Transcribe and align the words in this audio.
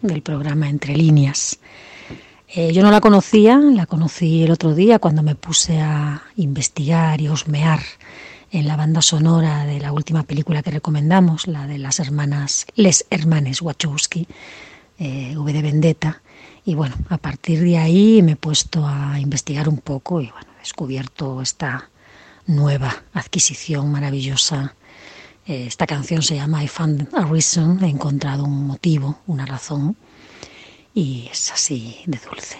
del 0.00 0.22
programa 0.22 0.68
Entre 0.68 0.96
Líneas. 0.96 1.58
Eh, 2.48 2.72
yo 2.72 2.84
no 2.84 2.92
la 2.92 3.00
conocía, 3.00 3.58
la 3.58 3.86
conocí 3.86 4.44
el 4.44 4.52
otro 4.52 4.76
día 4.76 5.00
cuando 5.00 5.24
me 5.24 5.34
puse 5.34 5.80
a 5.80 6.22
investigar 6.36 7.20
y 7.20 7.26
osmear 7.26 7.80
en 8.52 8.68
la 8.68 8.76
banda 8.76 9.02
sonora 9.02 9.64
de 9.64 9.80
la 9.80 9.90
última 9.90 10.22
película 10.22 10.62
que 10.62 10.70
recomendamos, 10.70 11.48
la 11.48 11.66
de 11.66 11.78
las 11.78 11.98
hermanas, 11.98 12.66
les 12.76 13.04
hermanes 13.10 13.60
Wachowski, 13.60 14.28
eh, 15.00 15.34
V 15.36 15.52
de 15.52 15.62
Vendetta. 15.62 16.22
Y 16.64 16.76
bueno, 16.76 16.94
a 17.08 17.18
partir 17.18 17.60
de 17.60 17.76
ahí 17.76 18.22
me 18.22 18.32
he 18.32 18.36
puesto 18.36 18.86
a 18.86 19.18
investigar 19.18 19.68
un 19.68 19.78
poco 19.78 20.20
y 20.20 20.30
bueno, 20.30 20.46
he 20.56 20.60
descubierto 20.60 21.42
esta 21.42 21.90
nueva 22.46 23.02
adquisición 23.14 23.90
maravillosa 23.90 24.76
eh, 24.76 24.83
esta 25.46 25.86
canción 25.86 26.22
se 26.22 26.36
llama 26.36 26.64
I 26.64 26.68
Found 26.68 27.08
a 27.14 27.24
Reason, 27.26 27.82
he 27.84 27.88
encontrado 27.88 28.44
un 28.44 28.66
motivo, 28.66 29.18
una 29.26 29.44
razón, 29.44 29.96
y 30.94 31.28
es 31.30 31.52
así 31.52 31.98
de 32.06 32.18
dulce. 32.18 32.56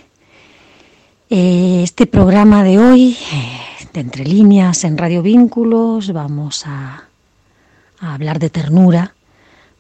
Eh, 1.30 1.82
este 1.82 2.06
programa 2.06 2.62
de 2.62 2.78
hoy, 2.78 3.16
eh, 3.32 3.86
de 3.92 4.00
Entre 4.00 4.24
Líneas 4.24 4.84
en 4.84 4.98
Radio 4.98 5.22
Vínculos, 5.22 6.12
vamos 6.12 6.64
a, 6.66 7.04
hablar 8.00 8.38
de 8.38 8.50
ternura, 8.50 9.14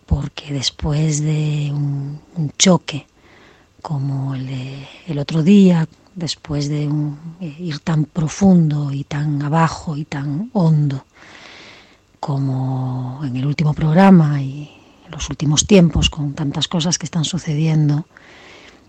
porque 0.06 0.52
después 0.52 1.20
de 1.20 1.70
un, 1.72 2.20
choque 2.56 3.06
como 3.82 4.34
el, 4.34 4.46
de, 4.46 4.88
el 5.08 5.18
otro 5.18 5.42
día, 5.42 5.86
después 6.14 6.70
de 6.70 6.88
ir 7.40 7.80
tan 7.80 8.06
profundo 8.06 8.92
y 8.92 9.04
tan 9.04 9.42
abajo 9.42 9.96
y 9.98 10.06
tan 10.06 10.48
hondo, 10.54 11.04
como 12.24 13.20
en 13.22 13.36
el 13.36 13.44
último 13.44 13.74
programa 13.74 14.40
y 14.40 14.70
en 15.04 15.10
los 15.10 15.28
últimos 15.28 15.66
tiempos 15.66 16.08
con 16.08 16.32
tantas 16.32 16.68
cosas 16.68 16.96
que 16.96 17.04
están 17.04 17.26
sucediendo, 17.26 18.06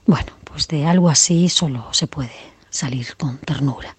bueno, 0.05 0.31
pues 0.45 0.69
de 0.69 0.85
algo 0.85 1.09
así 1.09 1.49
solo 1.49 1.89
se 1.91 2.07
puede 2.07 2.31
salir 2.69 3.17
con 3.17 3.37
ternura. 3.39 3.97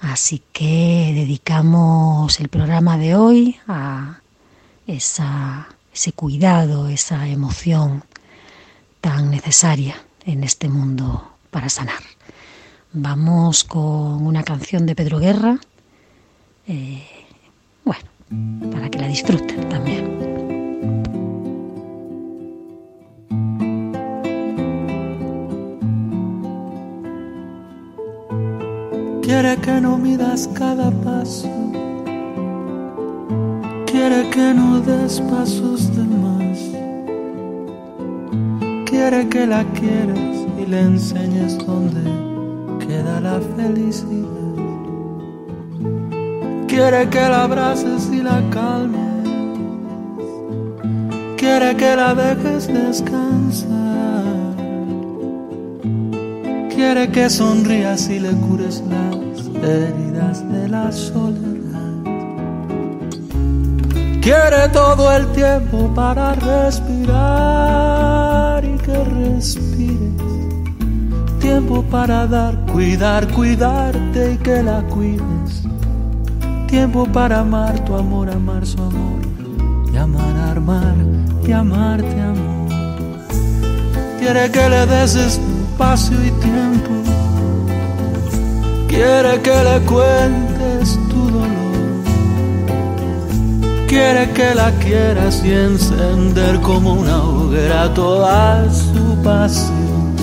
Así 0.00 0.42
que 0.50 1.12
dedicamos 1.14 2.40
el 2.40 2.48
programa 2.48 2.96
de 2.96 3.16
hoy 3.16 3.56
a 3.68 4.20
ese 4.86 6.12
cuidado, 6.14 6.88
esa 6.88 7.28
emoción 7.28 8.02
tan 9.02 9.30
necesaria 9.30 9.94
en 10.24 10.42
este 10.42 10.70
mundo 10.70 11.34
para 11.50 11.68
sanar. 11.68 12.02
Vamos 12.94 13.64
con 13.64 14.26
una 14.26 14.42
canción 14.42 14.86
de 14.86 14.94
Pedro 14.94 15.18
Guerra. 15.18 15.58
Eh, 16.66 17.13
para 18.72 18.88
que 18.88 18.98
la 18.98 19.08
disfruten 19.08 19.68
también. 19.68 20.04
Quiere 29.22 29.56
que 29.56 29.80
no 29.80 29.98
midas 29.98 30.48
cada 30.54 30.90
paso, 31.02 31.48
quiere 33.86 34.28
que 34.30 34.54
no 34.54 34.80
des 34.80 35.20
pasos 35.22 35.94
de 35.96 36.04
más, 36.24 36.58
quiere 38.84 39.28
que 39.28 39.46
la 39.46 39.64
quieras 39.72 40.46
y 40.58 40.66
le 40.66 40.80
enseñes 40.80 41.58
dónde 41.66 42.02
queda 42.86 43.20
la 43.20 43.40
felicidad. 43.56 44.43
Quiere 46.74 47.08
que 47.08 47.20
la 47.20 47.44
abraces 47.44 48.10
y 48.12 48.20
la 48.20 48.42
calmes. 48.50 49.28
Quiere 51.36 51.76
que 51.76 51.94
la 51.94 52.12
dejes 52.16 52.66
descansar. 52.66 54.24
Quiere 56.74 57.12
que 57.12 57.30
sonrías 57.30 58.08
y 58.08 58.18
le 58.18 58.32
cures 58.32 58.82
las 58.90 59.46
heridas 59.62 60.42
de 60.50 60.68
la 60.68 60.90
soledad. 60.90 61.94
Quiere 64.20 64.68
todo 64.72 65.12
el 65.12 65.28
tiempo 65.28 65.94
para 65.94 66.34
respirar 66.34 67.54
y 68.64 68.76
que 68.78 69.04
respires. 69.04 70.22
Tiempo 71.38 71.84
para 71.84 72.26
dar, 72.26 72.66
cuidar, 72.66 73.28
cuidarte 73.28 74.32
y 74.32 74.38
que 74.38 74.60
la 74.60 74.82
cuides 74.88 75.33
tiempo 76.74 77.06
para 77.06 77.38
amar 77.38 77.84
tu 77.84 77.94
amor, 77.94 78.28
amar 78.28 78.66
su 78.66 78.78
amor, 78.82 79.20
y 79.92 79.96
amar, 79.96 80.36
armar 80.50 80.96
y 81.46 81.52
amarte 81.52 82.20
amor. 82.20 82.68
Quiere 84.18 84.50
que 84.50 84.68
le 84.68 84.84
des 84.86 85.14
espacio 85.14 86.16
y 86.28 86.32
tiempo, 86.48 86.94
quiere 88.88 89.40
que 89.46 89.56
le 89.68 89.76
cuentes 89.92 90.98
tu 91.10 91.20
dolor, 91.38 92.02
quiere 93.86 94.32
que 94.32 94.48
la 94.56 94.70
quieras 94.84 95.42
y 95.44 95.52
encender 95.52 96.60
como 96.60 96.94
una 96.94 97.22
hoguera 97.22 97.94
toda 97.94 98.68
su 98.72 99.22
pasión. 99.22 100.16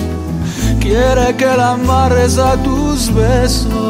Quiere 0.80 1.34
que 1.34 1.50
la 1.60 1.72
amarres 1.72 2.36
a 2.36 2.56
tus 2.62 3.10
besos 3.14 3.81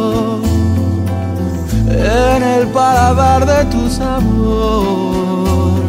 en 1.92 2.42
el 2.42 2.66
paladar 2.68 3.46
de 3.46 3.64
tu 3.66 3.88
sabor. 3.88 5.80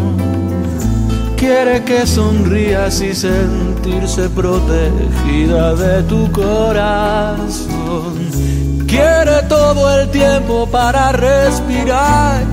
Quiere 1.38 1.84
que 1.84 2.06
sonrías 2.06 3.02
y 3.02 3.14
sentirse 3.14 4.30
protegida 4.30 5.76
de 5.76 6.04
tu 6.04 6.32
corazón. 6.32 8.14
Quiere 8.88 9.44
todo 9.50 10.00
el 10.00 10.10
tiempo 10.12 10.68
para 10.72 11.12
respirar 11.12 12.44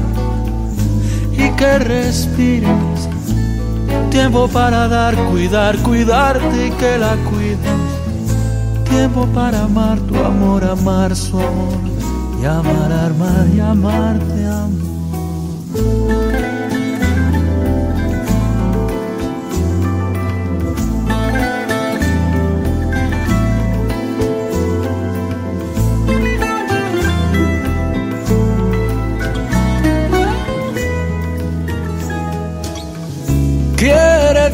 y 1.33 1.51
que 1.51 1.79
respires. 1.79 3.09
Tiempo 4.11 4.49
para 4.49 4.89
dar, 4.89 5.15
cuidar, 5.31 5.77
cuidarte 5.79 6.67
y 6.67 6.71
que 6.73 6.99
la 6.99 7.15
cuides 7.31 8.01
Tiempo 8.91 9.25
para 9.33 9.63
amar 9.63 10.01
tu 10.01 10.17
amor, 10.17 10.65
amar 10.65 11.15
su. 11.15 11.39
Y 12.41 12.45
amar, 12.47 12.93
amar 12.93 13.47
y 13.55 13.61
amarte, 13.61 14.47
amor. 14.47 14.91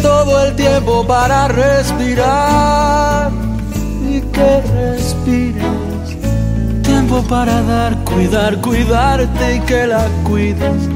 todo 0.03 0.47
el 0.47 0.57
tiempo 0.57 1.07
para 1.07 1.49
respirar 1.49 3.31
y 4.09 4.21
que. 4.21 5.06
Tiempo 7.17 7.35
para 7.35 7.63
dar, 7.63 7.97
cuidar, 8.05 8.61
cuidarte 8.61 9.57
y 9.57 9.61
que 9.61 9.87
la 9.87 10.07
cuides. 10.23 10.87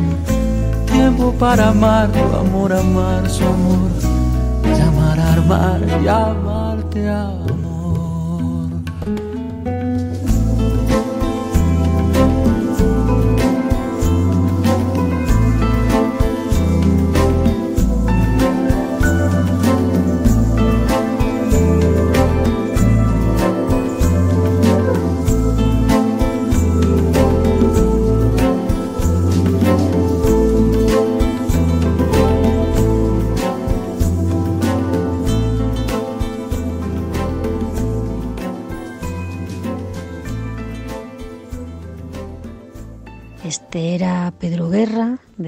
Tiempo 0.84 1.32
para 1.32 1.68
amar, 1.68 2.12
tu 2.12 2.36
amor, 2.36 2.74
amar 2.74 3.26
su 3.26 3.42
amor. 3.42 3.88
Llamar, 4.76 5.18
armar 5.18 5.80
y 6.04 6.08
amarte, 6.08 7.08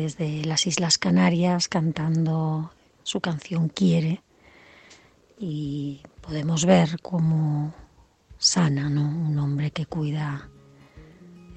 desde 0.02 0.44
las 0.44 0.66
Islas 0.66 0.98
Canarias 0.98 1.68
cantando 1.68 2.72
su 3.04 3.20
canción 3.20 3.68
Quiere 3.68 4.20
y 5.38 6.00
podemos 6.20 6.64
ver 6.64 7.00
cómo 7.00 7.72
sana, 8.36 8.90
¿no? 8.90 9.02
Un 9.02 9.38
hombre 9.38 9.70
que 9.70 9.86
cuida 9.86 10.48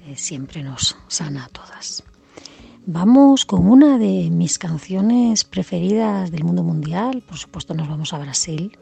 eh, 0.06 0.14
siempre 0.16 0.62
nos 0.62 0.96
sana 1.08 1.46
a 1.46 1.48
todas. 1.48 2.04
Vamos 2.86 3.46
con 3.46 3.66
una 3.68 3.98
de 3.98 4.30
mis 4.30 4.58
canciones 4.58 5.42
preferidas 5.42 6.30
del 6.30 6.44
mundo 6.44 6.62
mundial, 6.62 7.24
por 7.26 7.38
supuesto 7.38 7.74
nos 7.74 7.88
vamos 7.88 8.12
a 8.12 8.18
Brasil. 8.18 8.78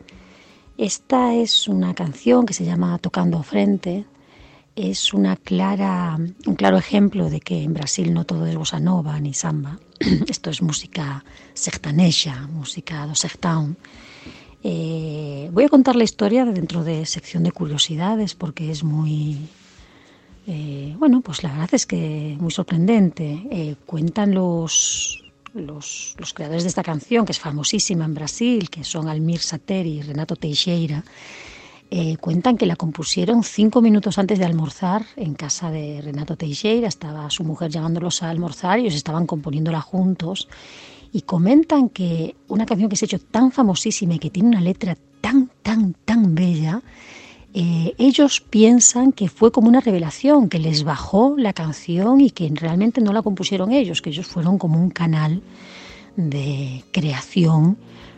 Esta 0.77 1.33
es 1.33 1.69
una 1.69 1.95
canción 1.95 2.45
que 2.45 2.53
se 2.53 2.67
llama 2.67 2.99
Tocando 2.99 3.43
Frente, 3.43 4.05
es 4.77 5.15
una 5.15 5.37
clara, 5.37 6.19
un 6.47 6.55
claro 6.57 6.79
ejemplo 6.79 7.31
de 7.31 7.41
que 7.41 7.63
en 7.63 7.75
Brasil 7.75 8.13
no 8.13 8.25
todo 8.25 8.47
es 8.47 8.57
bossa 8.57 8.81
nova 8.81 9.21
ni 9.21 9.33
samba. 9.35 9.79
Esto 10.29 10.51
es 10.51 10.63
música 10.63 11.25
sertaneja, 11.55 12.49
música 12.49 13.07
do 13.07 13.15
sertão. 13.15 13.77
Eh, 14.65 15.51
voy 15.53 15.65
a 15.65 15.69
contar 15.69 15.95
la 15.95 16.05
historia 16.05 16.45
dentro 16.45 16.83
de 16.83 17.07
sección 17.07 17.45
de 17.45 17.53
curiosidades 17.53 18.35
porque 18.35 18.71
es 18.71 18.83
muy, 18.83 19.49
eh, 20.47 20.95
bueno, 20.99 21.21
pues 21.21 21.43
la 21.43 21.53
verdad 21.53 21.71
es 21.73 21.87
que 21.87 22.37
muy 22.41 22.51
sorprendente. 22.51 23.47
Eh, 23.51 23.77
cuentan 23.87 24.35
los, 24.35 25.23
los, 25.53 26.17
los, 26.19 26.35
creadores 26.35 26.65
de 26.65 26.71
esta 26.71 26.83
canción, 26.83 27.25
que 27.27 27.33
es 27.33 27.39
famosísima 27.39 28.07
en 28.07 28.15
Brasil, 28.15 28.71
que 28.71 28.83
son 28.83 29.09
Almir 29.09 29.41
Sater 29.41 29.87
y 29.87 30.03
Renato 30.03 30.35
Teixeira, 30.35 31.05
eh, 31.91 32.17
cuentan 32.17 32.57
que 32.57 32.67
la 32.67 32.77
compusieron 32.77 33.45
cinco 33.45 33.81
minutos 33.81 34.19
antes 34.19 34.39
de 34.39 34.45
almorzar 34.45 35.07
en 35.17 35.35
casa 35.35 35.71
de 35.71 36.01
Renato 36.01 36.37
Teixeira. 36.37 36.89
Estaba 36.89 37.31
su 37.31 37.45
mujer 37.45 37.71
llamándolos 37.71 38.23
a 38.23 38.31
almorzar 38.31 38.79
y 38.79 38.83
ellos 38.83 38.95
estaban 38.95 39.27
componiéndola 39.27 39.81
juntos. 39.81 40.49
Y 41.13 41.23
comentan 41.23 41.89
que 41.89 42.35
una 42.49 42.67
canción 42.67 42.89
que 42.89 42.97
se 42.97 43.05
ha 43.05 43.07
hecho 43.07 43.21
tan 43.21 43.53
famosísima 43.53 44.15
y 44.15 44.19
que 44.19 44.31
tiene 44.31 44.49
una 44.49 44.61
letra 44.61 44.97
tan, 45.21 45.51
tan, 45.63 45.95
tan 46.05 46.35
bella, 46.35 46.83
eh, 47.57 47.95
ellos 47.99 48.41
piensan 48.41 49.13
que 49.13 49.29
fue 49.29 49.53
como 49.53 49.69
una 49.69 49.81
revelación, 49.81 50.49
que 50.49 50.59
les 50.59 50.83
bajó 50.83 51.37
la 51.39 51.53
canción 51.53 52.21
y 52.21 52.31
que 52.31 52.51
realmente 52.53 53.01
no 53.01 53.13
la 53.13 53.23
compusieron 53.23 53.71
ellos, 53.71 54.03
que 54.03 54.11
ellos 54.11 54.27
fueron 54.27 54.59
como 54.59 54.83
un 54.83 54.91
canal 54.91 55.41
de 56.17 56.83
creación 56.91 57.77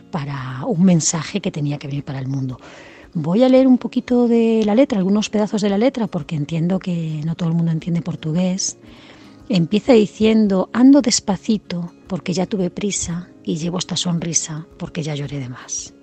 para 0.09 0.65
un 0.65 0.83
mensaje 0.83 1.39
que 1.39 1.51
tenía 1.51 1.77
que 1.77 1.87
venir 1.87 2.03
para 2.03 2.17
el 2.17 2.27
mundo. 2.27 2.59
Voy 3.19 3.41
a 3.41 3.49
leer 3.49 3.65
un 3.65 3.79
poquito 3.79 4.27
de 4.27 4.61
la 4.63 4.75
letra, 4.75 4.99
algunos 4.99 5.31
pedazos 5.31 5.63
de 5.63 5.69
la 5.69 5.79
letra, 5.79 6.05
porque 6.05 6.35
entiendo 6.35 6.77
que 6.77 7.19
no 7.25 7.33
todo 7.33 7.49
el 7.49 7.55
mundo 7.55 7.71
entiende 7.71 8.03
portugués. 8.03 8.77
Empieza 9.49 9.93
diciendo, 9.93 10.69
ando 10.71 11.01
despacito 11.01 11.91
porque 12.05 12.33
ya 12.33 12.45
tuve 12.45 12.69
prisa 12.69 13.27
y 13.43 13.55
llevo 13.57 13.79
esta 13.79 13.97
sonrisa 13.97 14.67
porque 14.77 15.01
ya 15.01 15.15
lloré 15.15 15.39
de 15.39 15.49
más. 15.49 15.95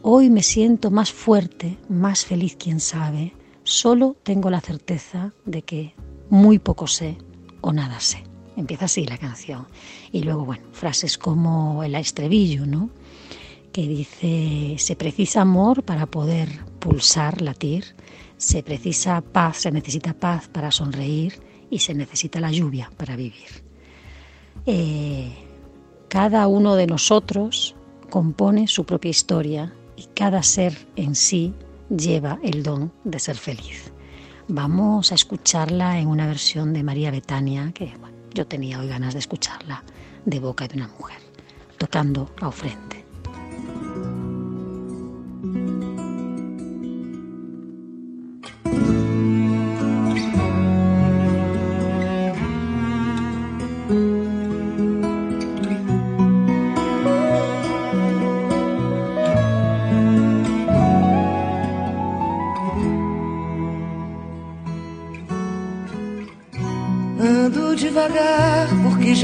Hoy 0.00 0.30
me 0.30 0.42
siento 0.42 0.90
más 0.90 1.12
fuerte, 1.12 1.76
más 1.90 2.24
feliz, 2.24 2.56
quién 2.58 2.80
sabe. 2.80 3.34
Solo 3.62 4.16
tengo 4.22 4.48
la 4.48 4.62
certeza 4.62 5.34
de 5.44 5.60
que 5.60 5.94
muy 6.30 6.58
poco 6.58 6.86
sé 6.86 7.18
o 7.60 7.74
nada 7.74 8.00
sé. 8.00 8.24
Empieza 8.56 8.86
así 8.86 9.04
la 9.04 9.18
canción. 9.18 9.66
Y 10.12 10.22
luego, 10.22 10.46
bueno, 10.46 10.64
frases 10.72 11.18
como 11.18 11.84
el 11.84 11.94
estribillo, 11.94 12.64
¿no? 12.64 12.88
Que 13.78 13.86
dice, 13.86 14.74
se 14.78 14.96
precisa 14.96 15.42
amor 15.42 15.84
para 15.84 16.06
poder 16.06 16.48
pulsar, 16.80 17.40
latir, 17.40 17.94
se 18.36 18.64
precisa 18.64 19.20
paz, 19.20 19.58
se 19.58 19.70
necesita 19.70 20.14
paz 20.14 20.48
para 20.48 20.72
sonreír 20.72 21.40
y 21.70 21.78
se 21.78 21.94
necesita 21.94 22.40
la 22.40 22.50
lluvia 22.50 22.90
para 22.96 23.14
vivir. 23.14 23.62
Eh, 24.66 25.32
cada 26.08 26.48
uno 26.48 26.74
de 26.74 26.88
nosotros 26.88 27.76
compone 28.10 28.66
su 28.66 28.84
propia 28.84 29.10
historia 29.10 29.72
y 29.94 30.06
cada 30.12 30.42
ser 30.42 30.76
en 30.96 31.14
sí 31.14 31.54
lleva 31.88 32.40
el 32.42 32.64
don 32.64 32.92
de 33.04 33.20
ser 33.20 33.36
feliz. 33.36 33.92
Vamos 34.48 35.12
a 35.12 35.14
escucharla 35.14 36.00
en 36.00 36.08
una 36.08 36.26
versión 36.26 36.72
de 36.72 36.82
María 36.82 37.12
Betania, 37.12 37.70
que 37.72 37.94
yo 38.34 38.44
tenía 38.44 38.80
hoy 38.80 38.88
ganas 38.88 39.14
de 39.14 39.20
escucharla 39.20 39.84
de 40.24 40.40
boca 40.40 40.66
de 40.66 40.78
una 40.78 40.88
mujer, 40.88 41.20
tocando 41.78 42.34
a 42.40 42.48
ofrenda. 42.48 42.97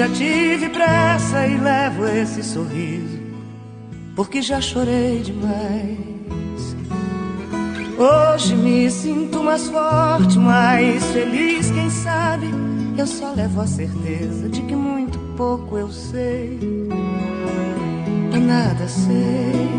Já 0.05 0.09
tive 0.11 0.69
pressa 0.69 1.47
e 1.47 1.57
levo 1.57 2.07
esse 2.07 2.43
sorriso, 2.43 3.19
porque 4.15 4.43
já 4.43 4.61
chorei 4.61 5.23
demais. 5.23 6.77
Hoje 7.97 8.55
me 8.55 8.91
sinto 8.91 9.43
mais 9.43 9.67
forte, 9.69 10.39
mais 10.39 11.03
feliz, 11.07 11.71
quem 11.71 11.89
sabe? 11.89 12.49
Eu 12.99 13.07
só 13.07 13.33
levo 13.33 13.63
a 13.63 13.67
certeza 13.67 14.49
de 14.51 14.61
que 14.63 14.77
muito 14.77 15.19
pouco 15.37 15.79
eu 15.79 15.91
sei, 15.91 16.59
e 18.33 18.39
nada 18.39 18.87
sei. 18.87 19.71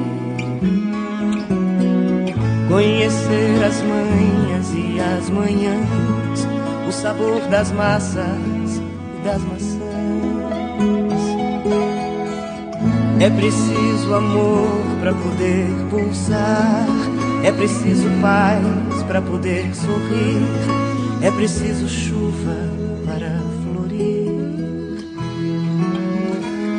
Conhecer 2.68 3.64
as 3.64 3.82
manhas 3.82 4.74
e 4.74 5.00
as 5.00 5.30
manhãs, 5.30 6.48
o 6.90 6.92
sabor 6.92 7.42
das 7.52 7.72
massas 7.72 8.82
e 9.20 9.24
das 9.24 9.42
maçãs 9.44 9.75
É 13.18 13.30
preciso 13.30 14.14
amor 14.14 14.68
para 15.00 15.14
poder 15.14 15.68
pulsar, 15.90 16.86
é 17.44 17.52
preciso 17.52 18.10
paz 18.22 19.04
para 19.08 19.22
poder 19.22 19.74
sorrir, 19.74 20.42
é 21.22 21.32
preciso 21.32 21.88
chuva 21.88 22.56
para 23.06 23.42
florir. 23.64 24.26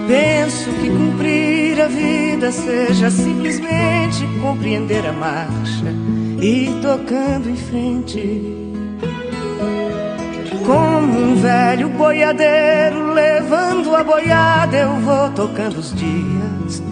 Penso 0.06 0.70
que 0.72 0.90
cumprir 0.90 1.80
a 1.80 1.88
vida 1.88 2.52
seja 2.52 3.10
simplesmente 3.10 4.26
compreender 4.42 5.06
a 5.06 5.12
marcha 5.12 5.86
e 6.40 6.68
tocando 6.82 7.48
em 7.48 7.56
frente. 7.56 8.55
Velho 11.46 11.88
boiadeiro 11.90 13.12
levando 13.12 13.94
a 13.94 14.02
boiada, 14.02 14.78
eu 14.78 14.96
vou 14.96 15.30
tocando 15.30 15.78
os 15.78 15.94
dias. 15.94 16.82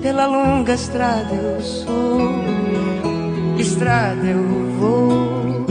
Pela 0.00 0.24
longa 0.26 0.74
estrada 0.74 1.34
eu 1.34 1.60
sou, 1.60 2.44
estrada 3.58 4.24
eu 4.24 4.70
vou. 4.78 5.66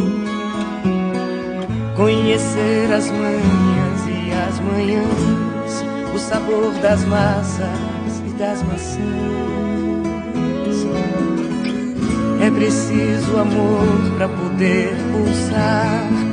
Conhecer 1.95 2.91
as 2.93 3.09
manhãs 3.09 4.01
e 4.09 4.33
as 4.49 4.59
manhãs, 4.59 5.85
o 6.13 6.19
sabor 6.19 6.73
das 6.81 7.05
massas 7.05 8.19
e 8.27 8.31
das 8.31 8.61
maçãs. 8.63 9.03
É 12.45 12.51
preciso 12.51 13.37
amor 13.37 14.17
para 14.17 14.27
poder 14.27 14.93
pulsar 15.13 16.32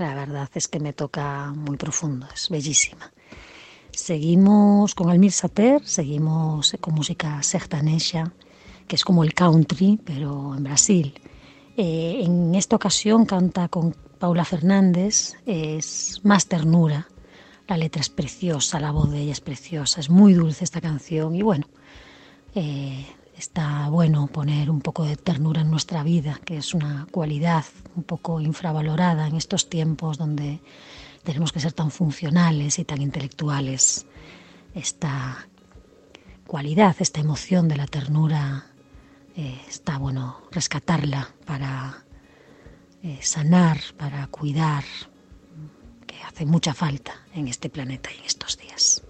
La 0.00 0.14
verdad 0.14 0.48
es 0.54 0.66
que 0.66 0.80
me 0.80 0.94
toca 0.94 1.52
muy 1.54 1.76
profundo, 1.76 2.26
es 2.34 2.48
bellísima. 2.48 3.12
Seguimos 3.90 4.94
con 4.94 5.10
Almir 5.10 5.30
Sater, 5.30 5.86
seguimos 5.86 6.74
con 6.80 6.94
música 6.94 7.42
sertaneja, 7.42 8.32
que 8.88 8.96
es 8.96 9.04
como 9.04 9.24
el 9.24 9.34
country, 9.34 10.00
pero 10.02 10.56
en 10.56 10.64
Brasil. 10.64 11.20
Eh, 11.76 12.22
en 12.24 12.54
esta 12.54 12.76
ocasión 12.76 13.26
canta 13.26 13.68
con 13.68 13.94
Paula 14.18 14.46
Fernández, 14.46 15.34
es 15.44 16.18
más 16.24 16.46
ternura. 16.46 17.06
La 17.68 17.76
letra 17.76 18.00
es 18.00 18.08
preciosa, 18.08 18.80
la 18.80 18.92
voz 18.92 19.10
de 19.10 19.20
ella 19.20 19.32
es 19.32 19.42
preciosa, 19.42 20.00
es 20.00 20.08
muy 20.08 20.32
dulce 20.32 20.64
esta 20.64 20.80
canción 20.80 21.34
y 21.34 21.42
bueno, 21.42 21.66
eh, 22.54 23.04
está 23.40 23.88
bueno 23.88 24.26
poner 24.26 24.70
un 24.70 24.82
poco 24.82 25.04
de 25.04 25.16
ternura 25.16 25.62
en 25.62 25.70
nuestra 25.70 26.02
vida, 26.02 26.38
que 26.44 26.58
es 26.58 26.74
una 26.74 27.06
cualidad 27.10 27.64
un 27.96 28.02
poco 28.02 28.38
infravalorada 28.38 29.26
en 29.26 29.34
estos 29.34 29.70
tiempos 29.70 30.18
donde 30.18 30.60
tenemos 31.24 31.50
que 31.50 31.58
ser 31.58 31.72
tan 31.72 31.90
funcionales 31.90 32.78
y 32.78 32.84
tan 32.84 33.00
intelectuales. 33.00 34.04
Esta 34.74 35.48
cualidad, 36.46 36.94
esta 36.98 37.20
emoción 37.20 37.66
de 37.66 37.78
la 37.78 37.86
ternura, 37.86 38.66
eh, 39.34 39.58
está 39.66 39.96
bueno 39.96 40.42
rescatarla 40.52 41.30
para 41.46 42.04
eh, 43.02 43.20
sanar, 43.22 43.78
para 43.96 44.26
cuidar, 44.26 44.84
que 46.06 46.22
hace 46.24 46.44
mucha 46.44 46.74
falta 46.74 47.14
en 47.34 47.48
este 47.48 47.70
planeta 47.70 48.10
y 48.12 48.18
en 48.18 48.24
estos 48.26 48.58
días. 48.58 49.02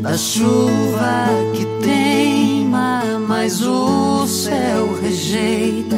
da 0.00 0.16
chuva 0.16 1.28
que 1.52 1.66
teima, 1.84 3.02
mas 3.28 3.60
o 3.60 4.26
céu 4.26 4.96
rejeita 5.02 5.96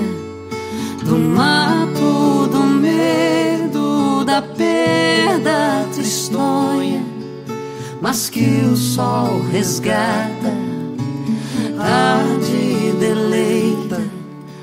do 1.04 1.16
mato, 1.16 2.48
do 2.50 2.62
medo, 2.64 4.25
da 4.25 4.42
perda 4.42 5.87
tristonha, 5.94 7.04
mas 8.00 8.28
que 8.28 8.62
o 8.64 8.76
sol 8.76 9.40
resgata, 9.52 10.52
tarde 11.76 12.94
deleita. 12.98 14.02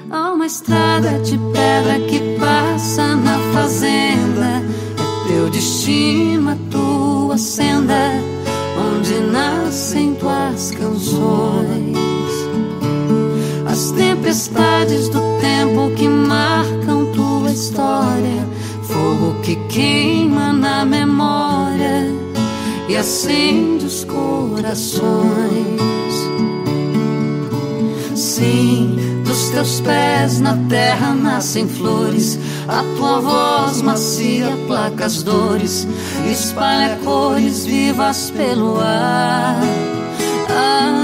Há 0.09 0.33
uma 0.33 0.45
estrada 0.45 1.19
de 1.19 1.37
pedra 1.37 1.99
que 2.07 2.37
passa 2.37 3.15
na 3.15 3.37
fazenda, 3.53 4.61
é 4.97 5.27
teu 5.27 5.49
destino, 5.49 6.51
é 6.51 6.57
tua 6.69 7.14
tua 7.35 7.37
senda, 7.37 8.11
onde 8.77 9.13
nascem 9.29 10.15
tuas 10.15 10.71
canções. 10.71 11.97
As 13.65 13.91
tempestades 13.91 15.09
do 15.09 15.19
tempo 15.41 15.91
que 15.97 16.07
marcam 16.07 17.11
tua 17.11 17.51
história, 17.51 18.47
fogo 18.83 19.41
que 19.41 19.57
queima 19.67 20.53
na 20.53 20.85
memória 20.85 22.09
e 22.87 22.95
acende 22.95 23.85
os 23.85 24.05
corações. 24.05 25.03
Sim, 28.15 28.97
dos 29.25 29.49
teus 29.49 29.81
pés 29.81 30.39
na 30.39 30.55
terra 30.69 31.13
nascem 31.13 31.67
flores 31.67 32.39
a 32.67 32.83
tua 32.97 33.19
voz 33.19 33.81
macia 33.81 34.51
placa 34.67 35.05
as 35.05 35.23
dores, 35.23 35.87
espalha 36.31 36.97
cores 37.03 37.65
vivas 37.65 38.31
pelo 38.31 38.79
ar. 38.79 39.59
Ah, 40.49 40.95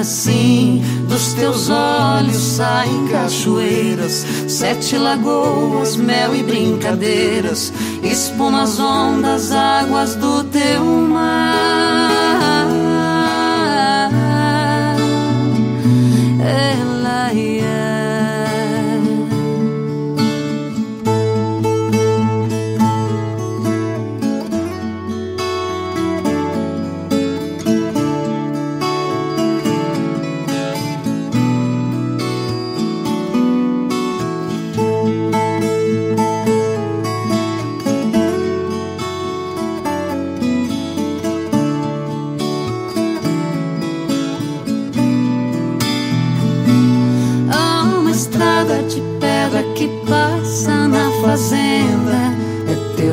Assim, 0.00 0.80
dos 1.08 1.32
teus 1.32 1.68
olhos 1.68 2.36
saem 2.36 3.08
cachoeiras, 3.08 4.24
sete 4.46 4.96
lagoas, 4.96 5.96
mel 5.96 6.36
e 6.36 6.42
brincadeiras, 6.44 7.72
espumas, 8.04 8.78
ondas, 8.78 9.50
águas 9.50 10.14
do 10.14 10.44
teu 10.44 10.84
mar. 10.84 11.87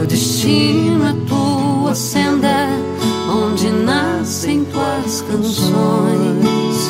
Destino, 0.05 1.05
a 1.07 1.13
tua 1.27 1.95
senda, 1.95 2.67
onde 3.29 3.69
nascem 3.69 4.63
tuas 4.65 5.21
canções. 5.21 6.89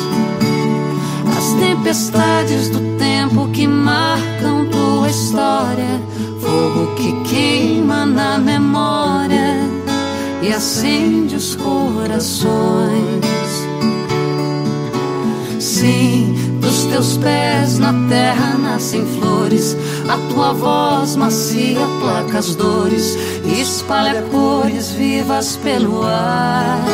As 1.36 1.52
tempestades 1.60 2.68
do 2.70 2.80
tempo 2.98 3.48
que 3.48 3.66
marcam 3.66 4.66
tua 4.66 5.08
história, 5.08 6.00
fogo 6.40 6.94
que 6.96 7.12
queima 7.28 8.04
na 8.06 8.38
memória 8.38 9.60
e 10.42 10.52
acende 10.52 11.36
os 11.36 11.54
corações. 11.56 13.26
Sim, 15.58 16.58
dos 16.60 16.84
teus 16.84 17.16
pés 17.18 17.78
na 17.78 17.92
terra 18.08 18.56
nascem 18.58 19.04
flores 19.04 19.76
a 20.08 20.32
tua 20.32 20.52
voz 20.52 21.16
macia 21.16 21.80
placa 22.00 22.38
as 22.38 22.54
dores, 22.54 23.16
espalha 23.60 24.22
cores 24.30 24.92
vivas 24.92 25.56
pelo 25.56 26.02
ar. 26.04 26.84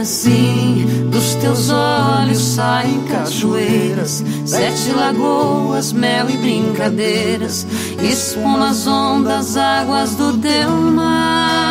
Assim, 0.00 1.08
dos 1.10 1.34
teus 1.36 1.68
olhos 1.70 2.38
saem 2.38 3.00
cachoeiras, 3.08 4.22
sete 4.44 4.92
lagoas, 4.92 5.92
mel 5.92 6.30
e 6.30 6.36
brincadeiras, 6.36 7.66
espumas, 8.00 8.86
ondas, 8.86 9.56
águas 9.56 10.14
do 10.14 10.38
teu 10.38 10.70
mar. 10.70 11.65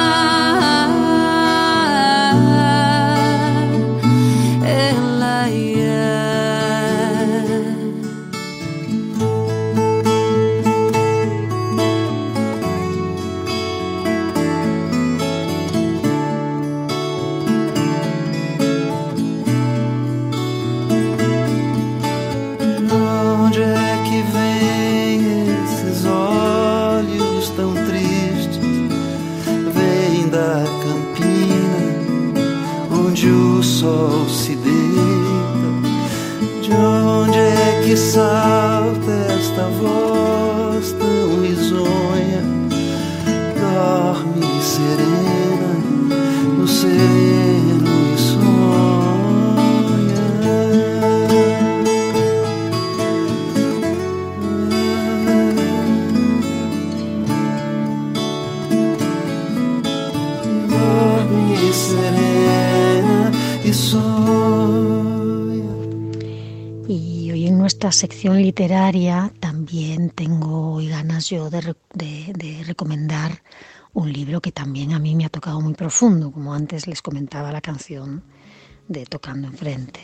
Serena 44.76 45.72
no 46.58 46.68
sereno 46.68 47.94
e 48.14 48.18
sonha. 48.30 48.66
Dorme 60.70 61.74
serena 61.74 63.32
e 63.64 63.74
sonha. 63.74 64.26
esta 67.66 67.92
sección 67.92 68.42
literaria 68.42 69.32
también 69.40 70.12
tengo 70.12 70.74
hoy 70.74 70.88
ganas 70.88 71.30
yo 71.30 71.50
de, 71.50 72.64
recomendar 72.64 73.42
un 73.96 74.12
libro 74.12 74.42
que 74.42 74.52
también 74.52 74.94
a 74.94 75.00
mí 75.00 75.16
me 75.16 75.26
ha 75.26 75.30
tocado 75.30 75.60
muy 75.62 75.74
profundo, 75.74 76.32
como 76.32 76.54
antes 76.54 76.86
les 76.86 77.02
comentaba 77.02 77.52
la 77.52 77.62
canción 77.62 78.24
de 78.88 79.06
Tocando 79.06 79.48
Enfrente. 79.48 80.02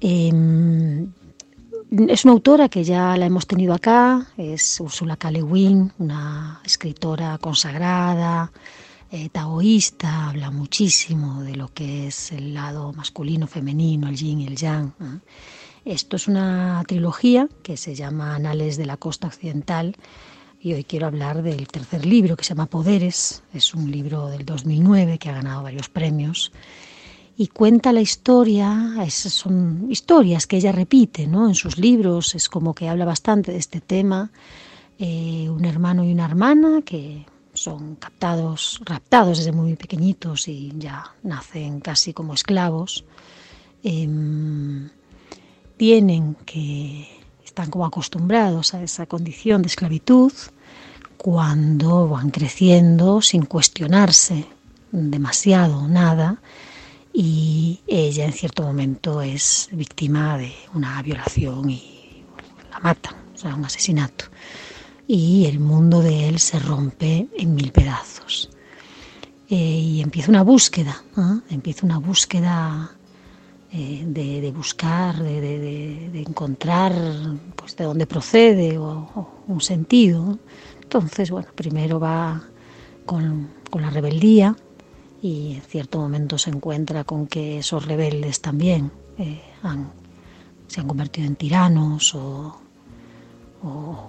Em, 0.00 1.12
es 2.08 2.24
una 2.24 2.32
autora 2.32 2.68
que 2.68 2.84
ya 2.84 3.16
la 3.16 3.26
hemos 3.26 3.48
tenido 3.48 3.74
acá, 3.74 4.28
es 4.36 4.78
Ursula 4.78 5.16
K. 5.16 5.32
Le 5.32 5.42
Guin, 5.42 5.92
una 5.98 6.60
escritora 6.64 7.36
consagrada, 7.38 8.52
eh, 9.10 9.28
taoísta, 9.28 10.28
habla 10.28 10.52
muchísimo 10.52 11.42
de 11.42 11.56
lo 11.56 11.66
que 11.74 12.06
es 12.06 12.30
el 12.30 12.54
lado 12.54 12.92
masculino, 12.92 13.48
femenino, 13.48 14.08
el 14.08 14.16
yin 14.16 14.40
y 14.40 14.46
el 14.46 14.56
yang. 14.56 14.92
Esto 15.84 16.14
es 16.14 16.28
una 16.28 16.84
trilogía 16.86 17.48
que 17.64 17.76
se 17.76 17.96
llama 17.96 18.36
Anales 18.36 18.76
de 18.76 18.86
la 18.86 18.96
Costa 18.96 19.26
Occidental 19.26 19.96
y 20.62 20.74
hoy 20.74 20.84
quiero 20.84 21.06
hablar 21.06 21.42
del 21.42 21.66
tercer 21.68 22.04
libro 22.04 22.36
que 22.36 22.44
se 22.44 22.50
llama 22.50 22.66
Poderes. 22.66 23.42
Es 23.54 23.74
un 23.74 23.90
libro 23.90 24.28
del 24.28 24.44
2009 24.44 25.18
que 25.18 25.30
ha 25.30 25.34
ganado 25.34 25.62
varios 25.62 25.88
premios 25.88 26.52
y 27.36 27.46
cuenta 27.46 27.92
la 27.92 28.02
historia, 28.02 28.96
esas 29.02 29.32
son 29.32 29.86
historias 29.88 30.46
que 30.46 30.58
ella 30.58 30.72
repite 30.72 31.26
¿no? 31.26 31.48
en 31.48 31.54
sus 31.54 31.78
libros, 31.78 32.34
es 32.34 32.50
como 32.50 32.74
que 32.74 32.90
habla 32.90 33.06
bastante 33.06 33.52
de 33.52 33.58
este 33.58 33.80
tema. 33.80 34.30
Eh, 34.98 35.48
un 35.48 35.64
hermano 35.64 36.04
y 36.04 36.12
una 36.12 36.26
hermana 36.26 36.82
que 36.82 37.24
son 37.54 37.96
captados, 37.96 38.82
raptados 38.84 39.38
desde 39.38 39.52
muy 39.52 39.74
pequeñitos 39.76 40.46
y 40.48 40.74
ya 40.76 41.14
nacen 41.22 41.80
casi 41.80 42.12
como 42.12 42.34
esclavos. 42.34 43.06
Em, 43.82 44.90
tienen 45.78 46.34
que 46.44 47.19
están 47.60 47.70
como 47.70 47.84
acostumbrados 47.84 48.72
a 48.72 48.82
esa 48.82 49.04
condición 49.04 49.60
de 49.60 49.68
esclavitud 49.68 50.32
cuando 51.18 52.08
van 52.08 52.30
creciendo 52.30 53.20
sin 53.20 53.44
cuestionarse 53.44 54.46
demasiado 54.90 55.86
nada 55.86 56.40
y 57.12 57.80
ella 57.86 58.24
en 58.24 58.32
cierto 58.32 58.62
momento 58.62 59.20
es 59.20 59.68
víctima 59.72 60.38
de 60.38 60.54
una 60.72 61.02
violación 61.02 61.68
y 61.68 62.24
la 62.70 62.78
matan, 62.80 63.14
o 63.34 63.38
sea, 63.38 63.54
un 63.54 63.66
asesinato. 63.66 64.24
Y 65.06 65.44
el 65.44 65.60
mundo 65.60 66.00
de 66.00 66.30
él 66.30 66.38
se 66.38 66.58
rompe 66.60 67.28
en 67.36 67.54
mil 67.54 67.72
pedazos. 67.72 68.48
Eh, 69.50 69.56
y 69.56 70.00
empieza 70.00 70.30
una 70.30 70.44
búsqueda, 70.44 71.02
empieza 71.50 71.84
una 71.84 71.98
búsqueda 71.98 72.90
eh, 73.72 74.02
de, 74.04 74.50
buscar, 74.50 75.22
de, 75.22 76.22
encontrar 76.26 76.92
pues, 77.54 77.76
de 77.76 77.84
dónde 77.84 78.04
procede 78.04 78.76
o, 78.78 79.28
un 79.46 79.60
sentido. 79.60 80.40
Entonces, 80.82 81.30
bueno, 81.30 81.48
primero 81.54 82.00
va 82.00 82.42
con, 83.06 83.48
la 83.72 83.90
rebeldía 83.90 84.56
y 85.22 85.54
en 85.54 85.62
cierto 85.62 86.00
momento 86.00 86.36
se 86.36 86.50
encuentra 86.50 87.04
con 87.04 87.28
que 87.28 87.58
esos 87.58 87.86
rebeldes 87.86 88.40
también 88.40 88.90
eh, 89.18 89.40
se 90.66 90.80
han 90.80 90.88
convertido 90.88 91.28
en 91.28 91.36
tiranos 91.36 92.12
o, 92.16 92.56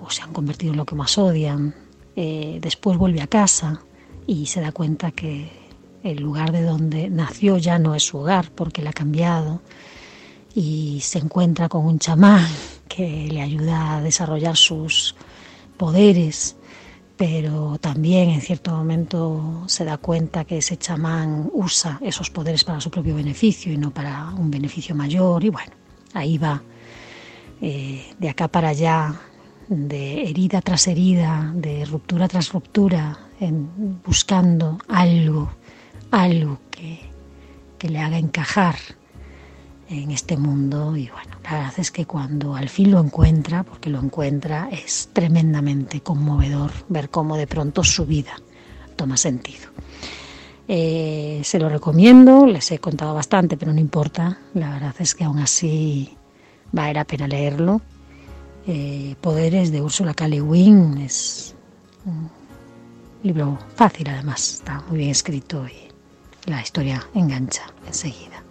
se 0.10 0.24
han 0.24 0.34
convertido 0.34 0.72
en 0.72 0.78
lo 0.78 0.86
que 0.86 0.96
más 0.96 1.20
odian. 1.20 1.76
Eh, 2.16 2.58
después 2.62 2.98
vuelve 2.98 3.22
a 3.22 3.28
casa 3.28 3.84
y 4.26 4.48
se 4.48 4.60
da 4.60 4.72
cuenta 4.72 5.12
que 5.12 5.61
el 6.04 6.22
lugar 6.22 6.52
de 6.52 6.64
donde 6.64 7.10
nació 7.10 7.58
ya 7.58 7.80
no 7.80 7.96
es 7.96 8.04
su 8.04 8.18
hogar 8.18 8.52
porque 8.52 8.82
le 8.82 8.90
ha 8.90 8.94
cambiado 8.94 9.62
y 10.54 11.00
se 11.02 11.20
encuentra 11.20 11.70
con 11.70 11.86
un 11.86 12.00
chamán 12.00 12.48
que 12.88 13.28
le 13.32 13.42
ayuda 13.42 13.98
a 13.98 14.02
desarrollar 14.02 14.58
sus 14.58 15.16
poderes, 15.78 16.58
pero 17.16 17.78
también 17.80 18.30
en 18.30 18.42
cierto 18.42 18.72
momento 18.72 19.64
se 19.68 19.86
da 19.86 19.98
cuenta 19.98 20.44
que 20.44 20.58
ese 20.58 20.78
chamán 20.78 21.50
usa 21.54 22.00
esos 22.02 22.30
poderes 22.30 22.64
para 22.64 22.82
su 22.82 22.92
propio 22.92 23.16
beneficio 23.16 23.72
y 23.72 23.78
no 23.78 23.92
para 23.92 24.30
un 24.32 24.52
beneficio 24.52 24.96
mayor 24.96 25.44
y 25.44 25.50
bueno, 25.50 25.72
ahí 26.14 26.38
va 26.38 26.62
eh, 27.62 28.14
de 28.18 28.30
acá 28.30 28.48
para 28.48 28.70
allá, 28.70 29.14
de 29.70 30.24
herida 30.24 30.62
tras 30.62 30.88
herida, 30.88 31.52
de 31.56 31.86
ruptura 31.86 32.28
tras 32.28 32.52
ruptura, 32.52 33.20
en, 33.40 34.02
buscando 34.04 34.80
algo, 34.88 35.52
algo 36.12 36.60
que, 36.70 37.00
que 37.78 37.90
le 37.90 38.00
haga 38.00 38.18
encajar 38.18 38.76
en 39.90 40.12
este 40.12 40.38
mundo 40.38 40.96
y 40.96 41.10
bueno, 41.10 41.36
la 41.44 41.52
verdad 41.52 41.74
es 41.78 41.92
que 41.92 42.06
cuando 42.06 42.56
al 42.56 42.70
fin 42.70 42.92
lo 42.92 43.00
encuentra, 43.00 43.64
porque 43.64 43.90
lo 43.90 44.00
encuentra, 44.00 44.70
es 44.72 45.10
tremendamente 45.12 46.02
conmovedor 46.02 46.72
ver 46.88 47.10
cómo 47.10 47.36
de 47.36 47.48
pronto 47.48 47.84
su 47.84 48.06
vida 48.06 48.34
toma 48.96 49.18
sentido. 49.18 49.70
Eh, 50.68 51.42
se 51.44 51.60
lo 51.60 51.68
recomiendo, 51.68 52.46
les 52.46 52.72
he 52.72 52.80
contado 52.80 53.14
bastante, 53.14 53.58
pero 53.58 53.74
no 53.74 53.80
importa, 53.82 54.40
la 54.54 54.70
verdad 54.70 54.96
es 55.00 55.16
que 55.16 55.26
aún 55.26 55.40
así 55.40 56.16
vale 56.72 56.94
la 56.94 57.04
pena 57.04 57.28
leerlo. 57.28 57.82
Eh, 58.68 59.16
Poderes 59.20 59.72
de 59.72 59.82
Úrsula 59.82 60.14
K. 60.14 60.28
Es 60.28 61.56
un 62.06 62.30
libro 63.24 63.58
fácil 63.76 64.08
además, 64.08 64.54
está 64.54 64.82
muy 64.88 65.00
bien 65.00 65.10
escrito 65.10 65.68
y 65.68 65.91
la 66.46 66.62
historia 66.62 67.06
engancha 67.14 67.64
enseguida. 67.86 68.44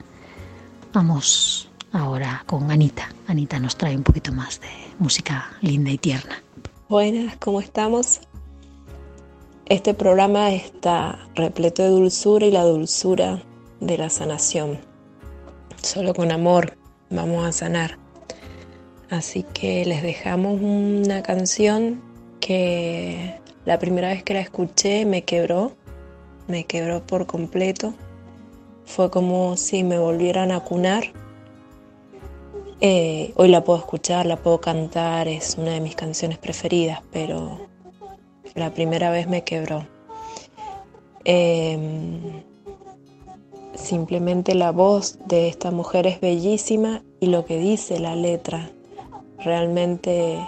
Vamos 0.93 1.71
ahora 1.93 2.43
con 2.47 2.71
Anita. 2.71 3.09
Anita 3.27 3.59
nos 3.59 3.77
trae 3.77 3.97
un 3.97 4.03
poquito 4.03 4.33
más 4.33 4.61
de 4.61 4.69
música 4.99 5.51
linda 5.61 5.91
y 5.91 5.99
tierna. 5.99 6.43
Buenas, 6.89 7.37
¿cómo 7.37 7.61
estamos? 7.61 8.21
Este 9.67 9.95
programa 9.95 10.53
está 10.53 11.19
repleto 11.35 11.83
de 11.83 11.91
dulzura 11.91 12.47
y 12.47 12.51
la 12.51 12.65
dulzura 12.65 13.43
de 13.81 13.99
la 13.99 14.11
sanación. 14.11 14.79
Solo 15.81 16.13
con 16.13 16.33
amor 16.33 16.77
vamos 17.09 17.47
a 17.47 17.53
sanar. 17.53 17.99
Así 19.11 19.45
que 19.55 19.85
les 19.85 20.03
dejamos 20.03 20.61
una 20.61 21.23
canción 21.23 22.03
que 22.41 23.41
la 23.65 23.79
primera 23.79 24.09
vez 24.09 24.23
que 24.23 24.35
la 24.35 24.41
escuché 24.41 25.05
me 25.05 25.23
quebró, 25.23 25.77
me 26.51 26.65
quebró 26.65 27.07
por 27.07 27.27
completo. 27.27 27.95
Fue 28.85 29.11
como 29.11 29.57
si 29.57 29.85
me 29.85 29.99
volvieran 29.99 30.53
a 30.53 30.61
cunar. 30.61 31.05
Eh, 32.81 33.33
hoy 33.37 33.49
la 33.49 33.63
puedo 33.65 33.79
escuchar, 33.79 34.27
la 34.27 34.37
puedo 34.37 34.61
cantar, 34.61 35.29
es 35.29 35.57
una 35.57 35.73
de 35.73 35.81
mis 35.81 35.95
canciones 35.95 36.39
preferidas, 36.39 37.01
pero 37.13 37.61
la 38.55 38.73
primera 38.73 39.11
vez 39.11 39.29
me 39.29 39.45
quebró. 39.45 39.87
Em, 41.25 42.43
simplemente 43.75 44.55
la 44.55 44.73
voz 44.73 45.19
de 45.27 45.49
esta 45.49 45.71
mujer 45.71 46.07
es 46.07 46.21
bellísima 46.21 47.03
y 47.21 47.27
lo 47.27 47.45
que 47.45 47.59
dice 47.59 48.01
la 48.01 48.17
letra 48.17 48.71
Realmente 49.43 50.39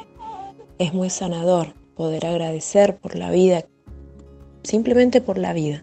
es 0.78 0.92
muy 0.92 1.08
sanador 1.08 1.72
poder 1.94 2.26
agradecer 2.26 2.98
por 2.98 3.16
la 3.16 3.30
vida, 3.30 3.64
simplemente 4.62 5.22
por 5.22 5.38
la 5.38 5.54
vida. 5.54 5.82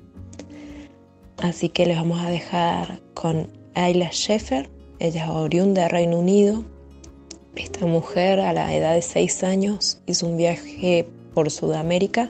Así 1.41 1.69
que 1.69 1.85
les 1.85 1.95
vamos 1.95 2.21
a 2.21 2.29
dejar 2.29 2.99
con 3.13 3.47
Ayla 3.73 4.09
Sheffer, 4.11 4.69
ella 4.99 5.23
es 5.23 5.29
oriunda 5.29 5.83
de 5.83 5.87
Reino 5.87 6.19
Unido. 6.19 6.65
Esta 7.55 7.85
mujer 7.85 8.41
a 8.41 8.51
la 8.51 8.75
edad 8.75 8.93
de 8.93 9.01
6 9.01 9.43
años 9.43 10.01
hizo 10.05 10.27
un 10.27 10.35
viaje 10.35 11.07
por 11.33 11.49
Sudamérica 11.49 12.29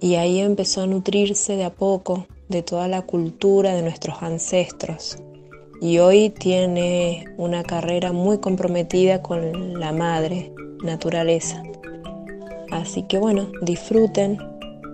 y 0.00 0.16
ahí 0.16 0.40
empezó 0.40 0.82
a 0.82 0.86
nutrirse 0.86 1.56
de 1.56 1.64
a 1.64 1.70
poco 1.70 2.26
de 2.48 2.62
toda 2.62 2.86
la 2.86 3.02
cultura 3.02 3.74
de 3.74 3.82
nuestros 3.82 4.22
ancestros 4.22 5.16
y 5.80 5.98
hoy 5.98 6.28
tiene 6.28 7.24
una 7.38 7.62
carrera 7.62 8.12
muy 8.12 8.38
comprometida 8.38 9.22
con 9.22 9.80
la 9.80 9.92
madre 9.92 10.52
naturaleza. 10.84 11.62
Así 12.70 13.04
que 13.04 13.18
bueno, 13.18 13.50
disfruten. 13.62 14.51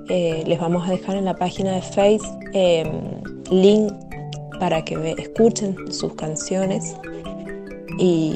Eh, 0.09 0.43
les 0.47 0.59
vamos 0.59 0.89
a 0.89 0.93
dejar 0.93 1.17
en 1.17 1.25
la 1.25 1.35
página 1.35 1.73
de 1.73 1.83
Face 1.83 2.25
em, 2.55 3.21
link 3.51 3.93
para 4.59 4.83
que 4.85 5.15
escuchen 5.19 5.77
sus 5.93 6.15
canciones 6.15 6.97
y 7.99 8.35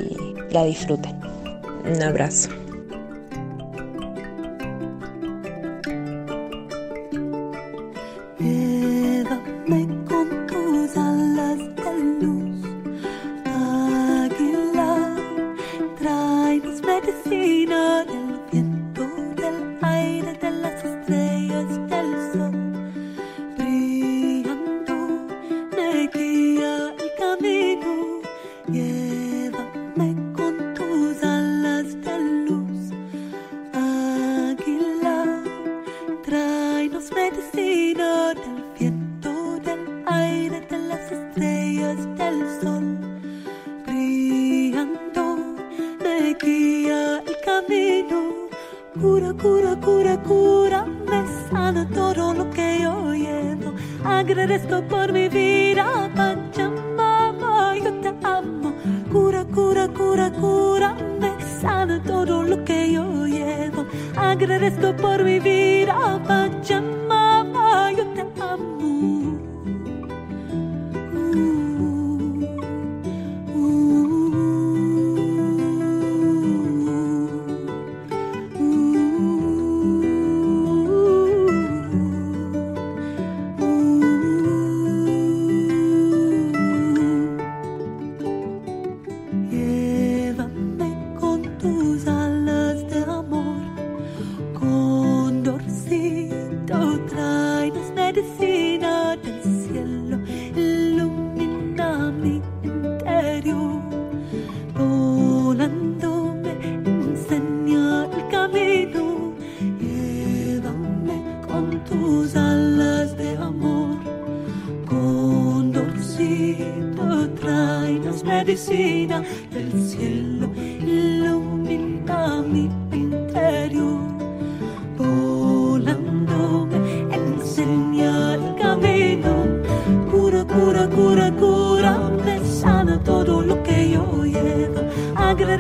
la 0.51 0.65
disfruten. 0.65 1.19
Un 1.85 2.03
abrazo. 2.03 2.51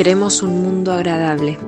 Queremos 0.00 0.40
un 0.40 0.62
mundo 0.62 0.94
agradable. 0.94 1.58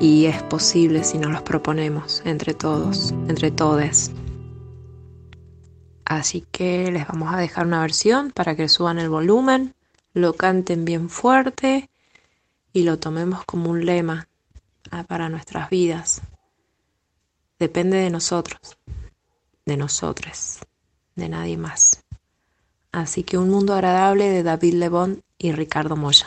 y 0.00 0.24
es 0.24 0.42
posible 0.44 1.04
si 1.04 1.18
nos 1.18 1.30
los 1.32 1.42
proponemos 1.42 2.22
entre 2.24 2.54
todos, 2.54 3.12
entre 3.28 3.50
todes. 3.50 4.10
Así 6.06 6.46
que 6.50 6.90
les 6.90 7.06
vamos 7.06 7.34
a 7.34 7.36
dejar 7.36 7.66
una 7.66 7.82
versión 7.82 8.30
para 8.30 8.56
que 8.56 8.70
suban 8.70 8.98
el 8.98 9.10
volumen, 9.10 9.74
lo 10.14 10.32
canten 10.32 10.86
bien 10.86 11.10
fuerte 11.10 11.90
y 12.72 12.84
lo 12.84 12.98
tomemos 12.98 13.44
como 13.44 13.68
un 13.68 13.84
lema 13.84 14.26
ah, 14.90 15.04
para 15.04 15.28
nuestras 15.28 15.68
vidas. 15.68 16.22
Depende 17.58 17.98
de 17.98 18.08
nosotros, 18.08 18.78
de 19.66 19.76
nosotros, 19.76 20.60
de 21.16 21.28
nadie 21.28 21.58
más. 21.58 22.02
Así 22.92 23.24
que 23.24 23.36
un 23.36 23.50
mundo 23.50 23.74
agradable 23.74 24.30
de 24.30 24.42
David 24.42 24.72
Lebón 24.72 25.22
y 25.36 25.52
Ricardo 25.52 25.94
Moya. 25.94 26.26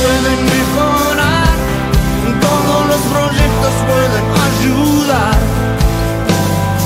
pueden 0.00 0.44
mejorar, 0.44 1.54
todos 2.40 2.86
los 2.90 3.02
proyectos 3.14 3.72
pueden 3.90 4.26
ayudar. 4.48 5.38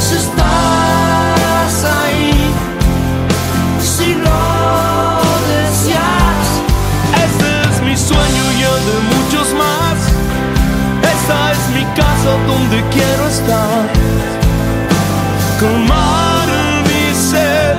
Si 0.01 0.15
estás 0.17 1.75
ahí, 2.01 2.33
si 3.83 4.15
lo 4.15 4.45
deseas, 5.53 6.47
este 7.25 7.49
es 7.71 7.77
mi 7.83 7.97
sueño 7.97 8.45
y 8.59 8.63
el 8.71 8.81
de 8.91 8.99
muchos 9.15 9.49
más. 9.55 9.99
Esta 11.15 11.53
es 11.53 11.63
mi 11.77 11.85
casa 12.01 12.31
donde 12.47 12.83
quiero 12.91 13.29
estar. 13.29 13.85
Calmar 15.61 16.49
mi 16.89 17.15
sed, 17.15 17.77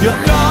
viajar. 0.00 0.41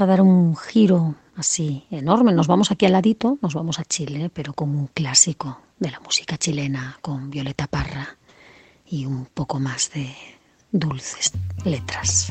A 0.00 0.06
dar 0.06 0.20
un 0.20 0.54
giro 0.54 1.16
así 1.34 1.84
enorme. 1.90 2.32
Nos 2.32 2.46
vamos 2.46 2.70
aquí 2.70 2.86
al 2.86 2.92
ladito, 2.92 3.36
nos 3.42 3.54
vamos 3.54 3.80
a 3.80 3.84
Chile, 3.84 4.30
pero 4.32 4.52
con 4.52 4.70
un 4.70 4.86
clásico 4.86 5.58
de 5.80 5.90
la 5.90 5.98
música 5.98 6.38
chilena, 6.38 6.96
con 7.02 7.30
Violeta 7.30 7.66
Parra 7.66 8.16
y 8.86 9.06
un 9.06 9.26
poco 9.26 9.58
más 9.58 9.90
de 9.92 10.14
dulces 10.70 11.32
letras. 11.64 12.28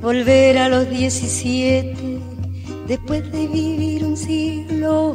Volver 0.00 0.56
a 0.56 0.70
los 0.70 0.88
17 0.88 2.18
después 2.88 3.30
de 3.30 3.46
vivir 3.46 4.06
un 4.06 4.16
siglo 4.16 5.14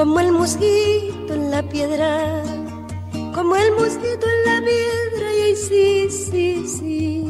como 0.00 0.18
el 0.18 0.32
mosquito 0.32 1.34
en 1.34 1.50
la 1.50 1.62
piedra, 1.62 2.42
como 3.34 3.54
el 3.54 3.70
mosquito 3.72 4.26
en 4.34 4.40
la 4.50 4.64
piedra 4.64 5.28
y 5.46 5.54
sí, 5.54 6.08
sí, 6.08 6.64
sí. 6.66 7.24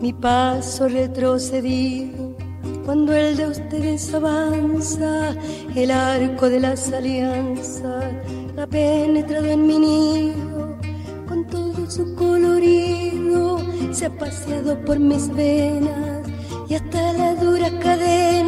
Mi 0.00 0.12
paso 0.12 0.88
retrocedido 0.88 2.36
cuando 2.84 3.14
el 3.14 3.36
de 3.36 3.46
ustedes 3.46 4.12
avanza, 4.12 5.36
el 5.76 5.92
arco 5.92 6.48
de 6.48 6.58
las 6.58 6.92
alianzas 6.92 8.04
ha 8.60 8.66
penetrado 8.66 9.46
en 9.46 9.64
mi 9.64 9.78
nido 9.78 10.76
con 11.28 11.46
todo 11.46 11.88
su 11.88 12.16
colorido, 12.16 13.60
se 13.92 14.06
ha 14.06 14.10
paseado 14.10 14.76
por 14.84 14.98
mis 14.98 15.32
venas 15.32 16.26
y 16.68 16.74
hasta 16.74 17.12
las 17.12 17.40
duras 17.40 17.70
cadenas 17.80 18.47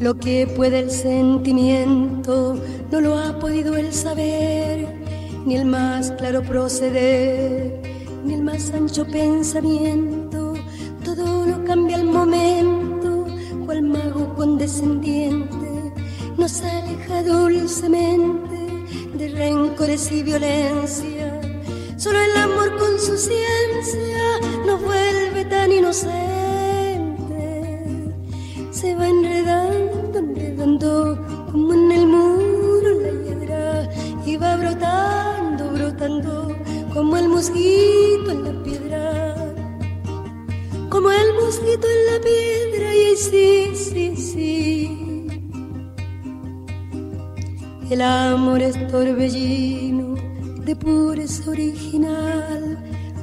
Lo 0.00 0.16
que 0.18 0.46
puede 0.46 0.80
el 0.80 0.90
sentimiento 0.90 2.56
no 2.90 3.00
lo 3.00 3.18
ha 3.18 3.38
podido 3.38 3.76
el 3.76 3.92
saber, 3.92 4.88
ni 5.46 5.56
el 5.56 5.66
más 5.66 6.10
claro 6.12 6.42
proceder, 6.42 7.80
ni 8.24 8.34
el 8.34 8.42
más 8.42 8.70
ancho 8.72 9.06
pensamiento. 9.06 10.54
Todo 11.04 11.46
lo 11.46 11.64
cambia 11.64 11.96
al 11.96 12.04
momento, 12.04 13.26
cual 13.66 13.82
mago 13.82 14.34
condescendiente 14.34 15.92
nos 16.36 16.62
aleja 16.62 17.22
dulcemente 17.22 18.56
de 19.18 19.28
rencores 19.28 20.10
y 20.10 20.22
violencia 20.22 21.20
Solo 22.00 22.18
el 22.18 22.34
amor 22.34 22.78
con 22.78 22.98
su 22.98 23.14
ciencia 23.14 24.40
nos 24.64 24.80
vuelve 24.80 25.44
tan 25.44 25.70
inocentes. 25.70 26.08
Se 28.70 28.94
va 28.94 29.06
enredando, 29.06 29.89
enredando 30.18 31.18
como 31.50 31.72
en 31.72 31.92
el 31.92 32.06
muro 32.06 32.90
la 33.00 33.10
hiedra 33.22 33.88
y 34.26 34.36
va 34.36 34.56
brotando, 34.56 35.70
brotando 35.70 36.56
como 36.92 37.16
el 37.16 37.28
mosquito 37.28 38.30
en 38.30 38.44
la 38.44 38.62
piedra. 38.62 39.54
Como 40.88 41.10
el 41.10 41.34
mosquito 41.34 41.86
en 41.96 42.06
la 42.12 42.20
piedra 42.20 42.94
y 42.94 43.16
sí, 43.16 43.70
sí, 43.74 44.16
sí. 44.16 45.26
El 47.90 48.02
amor 48.02 48.60
es 48.62 48.74
torbellino 48.88 50.14
de 50.64 50.76
pureza 50.76 51.50
original 51.50 52.78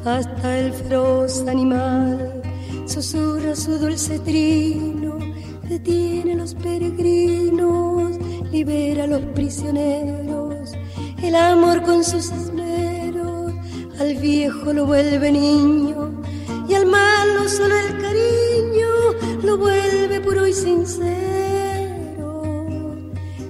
hasta 0.05 0.59
el 0.59 0.73
feroz 0.73 1.45
animal 1.47 2.37
susurra 2.87 3.55
su 3.55 3.77
dulce 3.77 4.17
trino, 4.19 4.96
detiene 5.69 6.33
a 6.33 6.37
los 6.37 6.55
peregrinos, 6.55 8.17
libera 8.51 9.03
a 9.03 9.07
los 9.07 9.21
prisioneros, 9.33 10.71
el 11.21 11.35
amor 11.35 11.83
con 11.83 12.03
sus 12.03 12.31
esmeros, 12.31 13.53
al 13.99 14.15
viejo 14.15 14.73
lo 14.73 14.85
vuelve 14.85 15.31
niño. 15.31 16.21
Y 16.69 16.73
al 16.73 16.85
malo 16.85 17.47
solo 17.47 17.75
el 17.75 17.97
cariño 18.01 18.87
lo 19.43 19.57
vuelve 19.57 20.19
puro 20.21 20.45
y 20.47 20.53
sincero. 20.53 22.43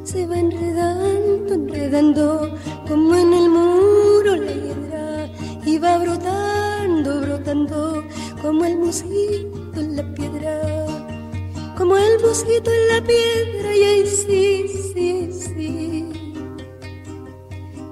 Se 0.03 0.28
va 0.28 0.38
enredando, 0.38 1.53
enredando 1.53 2.57
como 2.88 3.15
en 3.15 3.34
el 3.34 3.49
muro 3.49 4.36
la 4.36 4.51
hiedra. 4.51 5.30
Y 5.65 5.80
va 5.80 5.97
brotando, 5.97 7.22
brotando 7.22 8.03
como 8.41 8.65
el 8.65 8.78
mosquito 8.78 9.57
en 12.46 12.88
la 12.94 13.02
piedra 13.04 13.76
y 13.76 13.84
ahí 13.84 14.08
sí, 14.08 14.66
sí, 14.94 15.30
sí. 15.32 16.10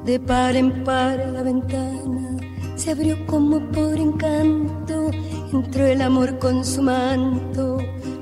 De 0.05 0.19
par 0.19 0.55
en 0.55 0.83
par 0.83 1.17
la 1.33 1.41
ventana 1.41 2.37
se 2.75 2.91
abrió 2.91 3.17
como 3.25 3.59
por 3.71 3.95
encanto, 3.95 5.09
entró 5.51 5.85
el 5.85 6.01
amor 6.01 6.37
con 6.37 6.63
su 6.63 6.83
manto, 6.83 7.77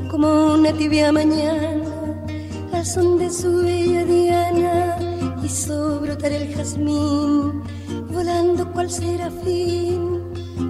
como 0.09 0.53
una 0.53 0.71
tibia 0.71 1.11
mañana, 1.11 2.25
al 2.71 2.85
son 2.85 3.17
de 3.17 3.29
su 3.29 3.57
bella 3.57 4.05
diana 4.05 4.97
hizo 5.43 5.99
brotar 5.99 6.31
el 6.31 6.55
jazmín, 6.55 7.63
volando 8.09 8.71
cual 8.71 8.89
serafín, 8.89 10.21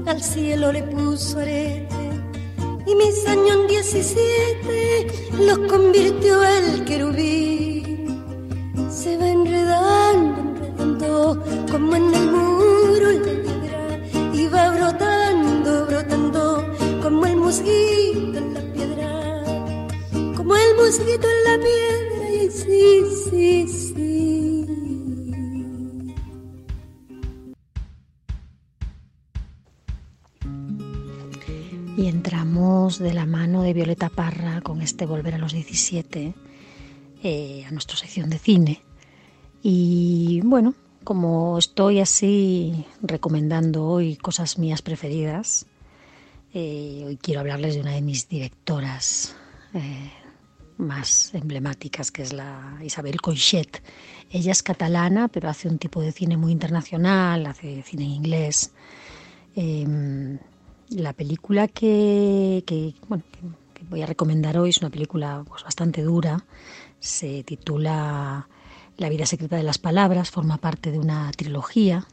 al 0.07 0.21
cielo 0.21 0.71
le 0.71 0.81
puso 0.83 1.39
arete, 1.39 1.92
y 2.85 2.95
mis 2.95 3.25
años 3.27 3.67
17 3.67 5.07
los 5.39 5.59
convirtió 5.69 6.43
el 6.43 6.83
querubín. 6.85 8.23
Se 8.89 9.17
va 9.17 9.29
enredando, 9.29 10.41
enredando, 10.79 11.43
como 11.71 11.95
en 11.95 12.13
el 12.13 12.31
muro 12.31 13.11
la 13.11 13.21
piedra, 13.21 13.99
y 14.33 14.47
va 14.47 14.71
brotando, 14.71 15.85
brotando, 15.85 16.65
como 17.01 17.25
el 17.25 17.35
mosquito 17.37 18.37
en 18.37 18.53
la 18.53 18.61
piedra, 18.73 19.43
como 20.35 20.55
el 20.55 20.75
mosquito 20.75 21.27
en 21.35 21.43
la 21.49 21.57
piedra, 21.65 22.29
y 22.31 22.51
sí, 22.51 23.03
sí, 23.29 23.67
sí. 23.67 23.82
De 33.63 33.73
Violeta 33.73 34.09
Parra 34.09 34.61
con 34.61 34.81
este 34.81 35.05
Volver 35.05 35.35
a 35.35 35.37
los 35.37 35.53
17 35.53 36.33
eh, 37.23 37.65
a 37.65 37.71
nuestra 37.71 37.97
sección 37.97 38.29
de 38.29 38.37
cine. 38.37 38.83
Y 39.61 40.41
bueno, 40.43 40.73
como 41.03 41.57
estoy 41.57 41.99
así 41.99 42.85
recomendando 43.01 43.85
hoy 43.87 44.17
cosas 44.17 44.57
mías 44.57 44.81
preferidas, 44.81 45.65
eh, 46.53 47.03
hoy 47.05 47.17
quiero 47.17 47.39
hablarles 47.39 47.75
de 47.75 47.81
una 47.81 47.91
de 47.91 48.01
mis 48.01 48.27
directoras 48.27 49.35
eh, 49.73 50.11
más 50.77 51.33
emblemáticas, 51.33 52.11
que 52.11 52.23
es 52.23 52.33
la 52.33 52.77
Isabel 52.83 53.21
Coixet. 53.21 53.81
Ella 54.29 54.51
es 54.51 54.61
catalana, 54.61 55.29
pero 55.29 55.49
hace 55.49 55.69
un 55.69 55.79
tipo 55.79 56.01
de 56.01 56.11
cine 56.11 56.37
muy 56.37 56.51
internacional, 56.51 57.45
hace 57.45 57.81
cine 57.83 58.03
en 58.03 58.11
inglés. 58.11 58.73
Em, 59.55 60.39
la 60.89 61.13
película 61.13 61.67
que, 61.67 62.63
voy 63.89 64.01
a 64.01 64.05
recomendar 64.05 64.57
hoy 64.57 64.69
es 64.69 64.79
una 64.79 64.89
película 64.89 65.43
pues, 65.47 65.63
bastante 65.63 66.01
dura. 66.01 66.45
Se 66.99 67.43
titula 67.43 68.47
La 68.97 69.09
vida 69.09 69.25
secreta 69.25 69.55
de 69.55 69.63
las 69.63 69.77
palabras, 69.77 70.31
forma 70.31 70.57
parte 70.57 70.91
de 70.91 70.99
una 70.99 71.31
trilogía 71.31 72.07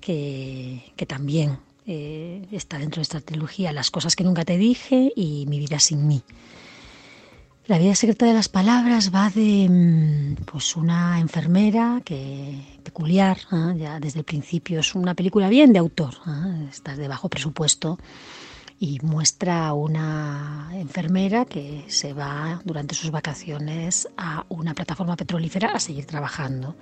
que, 0.00 0.92
que 0.96 1.06
también 1.06 1.58
eh, 1.86 2.46
está 2.52 2.78
dentro 2.78 3.00
de 3.00 3.02
esta 3.02 3.20
trilogía, 3.20 3.72
Las 3.72 3.90
cosas 3.90 4.14
que 4.14 4.24
nunca 4.24 4.44
te 4.44 4.58
dije 4.58 5.12
y 5.14 5.46
Mi 5.46 5.58
vida 5.58 5.78
sin 5.78 6.06
mí. 6.06 6.22
La 7.66 7.78
vida 7.78 7.94
secreta 7.94 8.24
de 8.24 8.32
las 8.32 8.48
palabras 8.48 9.14
va 9.14 9.28
de 9.28 9.68
mm, 9.68 10.44
pues 10.44 10.74
una 10.74 11.20
enfermera 11.20 12.00
que 12.04 12.77
peculiar, 12.88 13.36
¿ah? 13.50 13.74
ya 13.76 14.00
desde 14.00 14.20
el 14.20 14.24
principio 14.24 14.80
es 14.80 14.94
una 14.94 15.14
película 15.14 15.50
bien 15.50 15.74
de 15.74 15.78
autor, 15.78 16.14
¿ah? 16.24 16.56
está 16.70 16.96
de 16.96 17.06
bajo 17.06 17.28
presupuesto 17.28 17.98
y 18.80 18.98
muestra 19.02 19.68
a 19.68 19.74
una 19.74 20.70
enfermera 20.72 21.44
que 21.44 21.84
se 21.88 22.14
va 22.14 22.62
durante 22.64 22.94
sus 22.94 23.10
vacaciones 23.10 24.08
a 24.16 24.46
una 24.48 24.72
plataforma 24.72 25.16
petrolífera 25.16 25.72
a 25.74 25.80
seguir 25.80 26.06
trabajando 26.06 26.76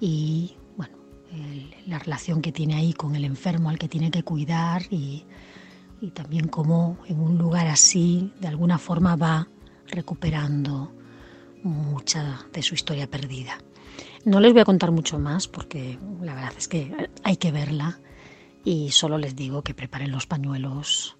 y 0.00 0.56
bueno 0.76 0.96
la 1.86 1.98
relación 2.00 2.42
que 2.42 2.50
tiene 2.50 2.74
ahí 2.74 2.92
con 2.92 3.14
el 3.14 3.24
enfermo 3.24 3.70
al 3.70 3.78
que 3.78 3.88
tiene 3.88 4.10
que 4.10 4.24
cuidar 4.24 4.82
y, 4.90 5.24
y 6.00 6.10
también 6.10 6.48
cómo 6.48 6.98
en 7.06 7.20
un 7.20 7.38
lugar 7.38 7.68
así 7.68 8.32
de 8.40 8.48
alguna 8.48 8.78
forma 8.78 9.14
va 9.14 9.46
recuperando 9.86 10.92
mucha 11.62 12.46
de 12.52 12.62
su 12.62 12.74
historia 12.74 13.06
perdida. 13.08 13.58
No 14.24 14.40
les 14.40 14.52
voy 14.52 14.62
a 14.62 14.64
contar 14.64 14.90
mucho 14.90 15.18
más 15.18 15.48
porque 15.48 15.98
la 16.20 16.34
verdad 16.34 16.52
es 16.56 16.68
que 16.68 17.10
hay 17.22 17.36
que 17.36 17.52
verla 17.52 18.00
y 18.64 18.90
solo 18.90 19.18
les 19.18 19.36
digo 19.36 19.62
que 19.62 19.74
preparen 19.74 20.12
los 20.12 20.26
pañuelos 20.26 21.16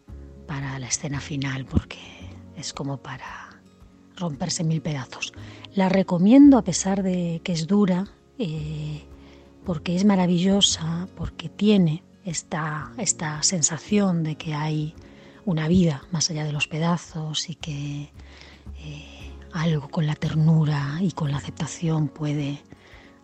para 0.47 0.79
la 0.79 0.89
escena 0.89 1.21
final 1.21 1.65
porque 1.65 1.99
es 2.57 2.73
como 2.73 2.99
para 2.99 3.61
romperse 4.17 4.65
mil 4.65 4.83
pedazos. 4.83 5.33
La 5.75 5.89
recomiendo 5.89 6.59
a 6.59 6.65
pesar 6.65 7.03
de 7.03 7.41
que 7.45 7.53
es 7.53 7.67
dura 7.67 8.07
eh, 8.39 9.05
porque 9.65 9.95
es 9.95 10.05
maravillosa, 10.05 11.09
porque 11.17 11.49
tiene 11.49 12.03
esta, 12.25 12.93
esta 12.99 13.43
sensación 13.43 14.23
de 14.23 14.37
que 14.37 14.55
hay 14.55 14.95
una 15.45 15.69
vida 15.69 16.03
más 16.11 16.31
allá 16.31 16.45
de 16.45 16.53
los 16.53 16.69
pedazos 16.69 17.49
y 17.49 17.55
que 17.55 18.11
eh, 18.81 19.33
algo 19.53 19.89
con 19.89 20.07
la 20.07 20.15
ternura 20.15 20.99
y 21.01 21.13
con 21.13 21.31
la 21.31 21.39
aceptación 21.39 22.09
puede 22.09 22.63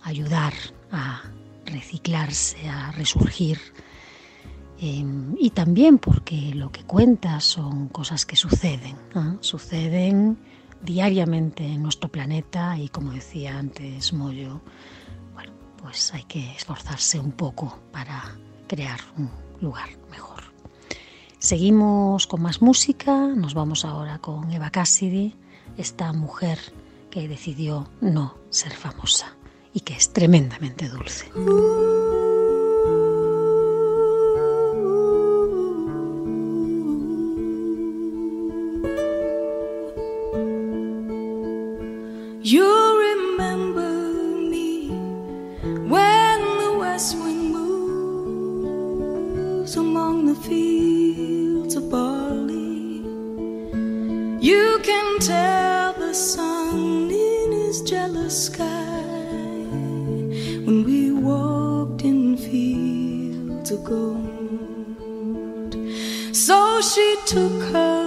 ayudar 0.05 0.53
a 0.93 1.23
reciclarse, 1.67 2.69
a 2.69 2.93
resurgir. 2.93 3.59
Em, 4.79 5.35
y 5.39 5.51
también 5.51 5.99
porque 5.99 6.55
lo 6.55 6.71
que 6.71 6.85
cuenta 6.85 7.41
son 7.41 7.89
cosas 7.89 8.27
que 8.27 8.37
suceden, 8.37 8.97
suceden 9.41 10.39
diariamente 10.83 11.65
en 11.65 11.83
nuestro 11.83 12.11
planeta 12.11 12.77
y 12.79 12.89
como 12.89 13.13
decía 13.13 13.59
antes 13.59 14.13
Moyo, 14.13 14.61
bueno, 15.33 15.53
pues 15.81 16.13
hay 16.13 16.25
que 16.25 16.55
esforzarse 16.55 17.19
un 17.19 17.33
poco 17.33 17.79
para 17.93 18.37
crear 18.67 19.01
un 19.17 19.31
lugar 19.61 19.89
mejor. 20.11 20.43
Seguimos 21.39 22.27
con 22.27 22.43
más 22.43 22.61
música, 22.61 23.29
nos 23.29 23.55
vamos 23.55 23.85
ahora 23.85 24.19
con 24.19 24.51
Eva 24.51 24.71
Cassidy 24.71 25.35
esta 25.79 26.13
mujer 26.13 26.59
que 27.11 27.29
decidió 27.29 27.89
no 28.01 28.35
ser 28.51 28.73
famosa 28.73 29.35
y 29.75 29.81
que 29.81 29.95
es 29.95 30.11
dulce. 30.89 31.27
You 42.43 42.71
remember 43.09 43.91
me 44.51 44.91
when 45.89 46.41
the 46.59 46.77
west 46.79 47.17
wind 47.19 47.53
moves 47.53 48.57
among 49.77 50.27
the 50.27 50.37
fields 50.37 51.75
of 51.75 51.91
barley. 51.91 53.03
You 54.41 54.79
can 54.85 55.19
tell 55.19 55.95
the 55.95 56.15
sun 56.15 57.11
in 57.11 57.53
his 57.53 57.83
jealous 57.83 58.47
sky 58.47 59.04
when 60.65 60.83
we 60.85 61.13
walked 61.13 62.05
in 62.05 62.37
fields 62.37 63.71
of 63.71 63.85
gold. 63.85 64.25
So 66.35 66.81
she 66.81 67.17
took 67.27 67.63
her. 67.73 68.04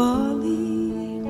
Bali. 0.00 1.20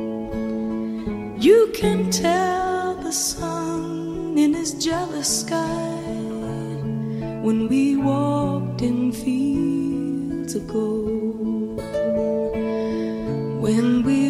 You 1.46 1.60
can 1.74 2.08
tell 2.08 2.94
the 2.94 3.10
sun 3.10 4.38
in 4.38 4.54
his 4.54 4.74
jealous 4.74 5.40
sky 5.40 5.96
when 7.46 7.66
we 7.68 7.96
walked 7.96 8.82
in 8.82 9.10
fields 9.10 10.54
of 10.54 10.68
gold. 10.68 11.80
When 13.64 14.04
we 14.04 14.29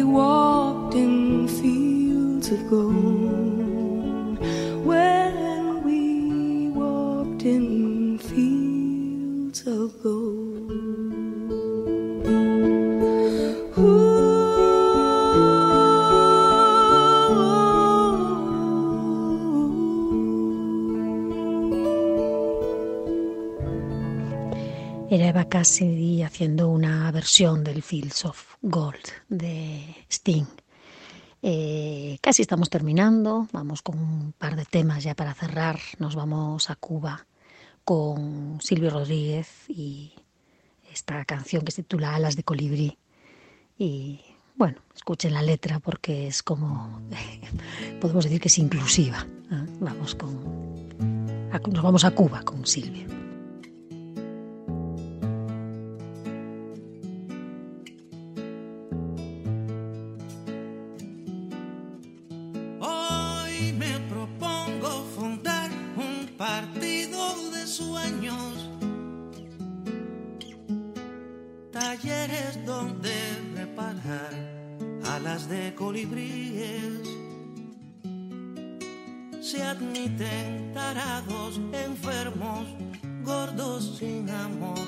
del 27.31 27.81
Fields 27.81 28.25
of 28.25 28.55
Gold 28.61 29.07
de 29.29 29.95
Sting. 30.09 30.45
Eh, 31.41 32.17
casi 32.19 32.41
estamos 32.41 32.69
terminando, 32.69 33.47
vamos 33.53 33.81
con 33.81 33.97
un 33.97 34.33
par 34.33 34.57
de 34.57 34.65
temas 34.65 35.05
ya 35.05 35.15
para 35.15 35.33
cerrar. 35.33 35.79
Nos 35.97 36.13
vamos 36.13 36.69
a 36.69 36.75
Cuba 36.75 37.25
con 37.85 38.59
Silvio 38.59 38.89
Rodríguez 38.89 39.47
y 39.69 40.11
esta 40.91 41.23
canción 41.23 41.63
que 41.63 41.71
se 41.71 41.83
titula 41.83 42.15
Alas 42.15 42.35
de 42.35 42.43
Colibrí. 42.43 42.97
Y 43.77 44.19
bueno, 44.57 44.81
escuchen 44.93 45.33
la 45.33 45.41
letra 45.41 45.79
porque 45.79 46.27
es 46.27 46.43
como, 46.43 47.01
podemos 48.01 48.25
decir 48.25 48.41
que 48.41 48.49
es 48.49 48.57
inclusiva. 48.57 49.25
¿eh? 49.51 49.65
Vamos 49.79 50.15
con, 50.15 50.89
nos 50.99 51.81
vamos 51.81 52.03
a 52.03 52.11
Cuba 52.11 52.41
con 52.43 52.67
Silvio. 52.67 53.30
tienes 72.41 72.65
donde 72.65 73.13
reparar 73.55 74.33
alas 75.05 75.49
de 75.49 75.73
colibríes. 75.75 77.01
Se 79.41 79.61
admiten 79.61 80.71
tarados, 80.73 81.59
enfermos, 81.73 82.67
gordos 83.23 83.97
sin 83.97 84.29
amor. 84.29 84.79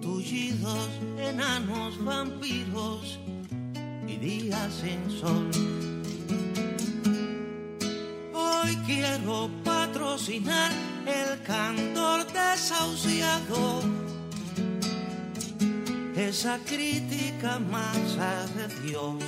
Tullidos, 0.00 0.88
enanos, 1.18 2.04
vampiros 2.04 3.18
y 4.06 4.16
días 4.16 4.72
sin 4.72 5.10
sol. 5.10 5.50
Hoy 8.34 8.76
quiero 8.86 9.48
patrocinar 9.64 10.70
el 11.06 11.42
cantor 11.42 12.26
desahuciado 12.32 14.06
esa 16.16 16.58
crítica 16.64 17.58
masa 17.58 18.46
de 18.56 18.88
Dios 18.88 19.22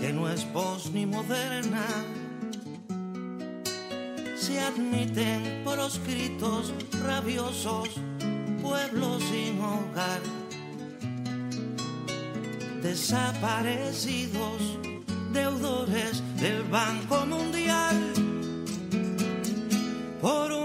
que 0.00 0.12
no 0.12 0.28
es 0.28 0.44
pos 0.46 0.90
ni 0.92 1.06
moderna. 1.06 1.86
Se 4.36 4.58
admiten 4.58 5.62
proscritos 5.64 6.74
rabiosos, 7.04 7.88
pueblos 8.60 9.22
sin 9.30 9.60
hogar, 9.60 10.20
desaparecidos, 12.82 14.60
deudores 15.32 16.20
del 16.40 16.64
Banco 16.64 17.24
Mundial, 17.26 17.96
por 20.20 20.50
una 20.50 20.61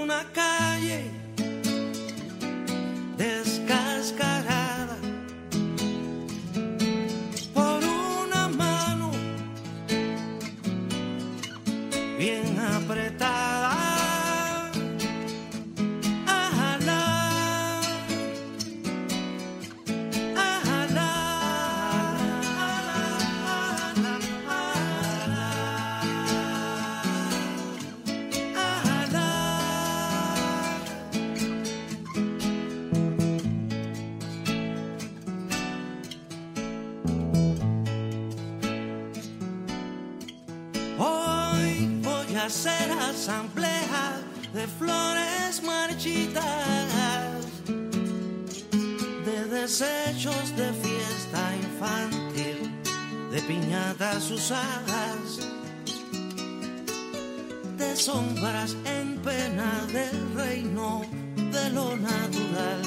de 57.78 57.96
sombras 57.98 58.78
en 58.86 59.18
pena 59.18 59.86
del 59.92 60.34
reino 60.36 61.02
de 61.36 61.70
lo 61.72 61.98
natural 61.98 62.82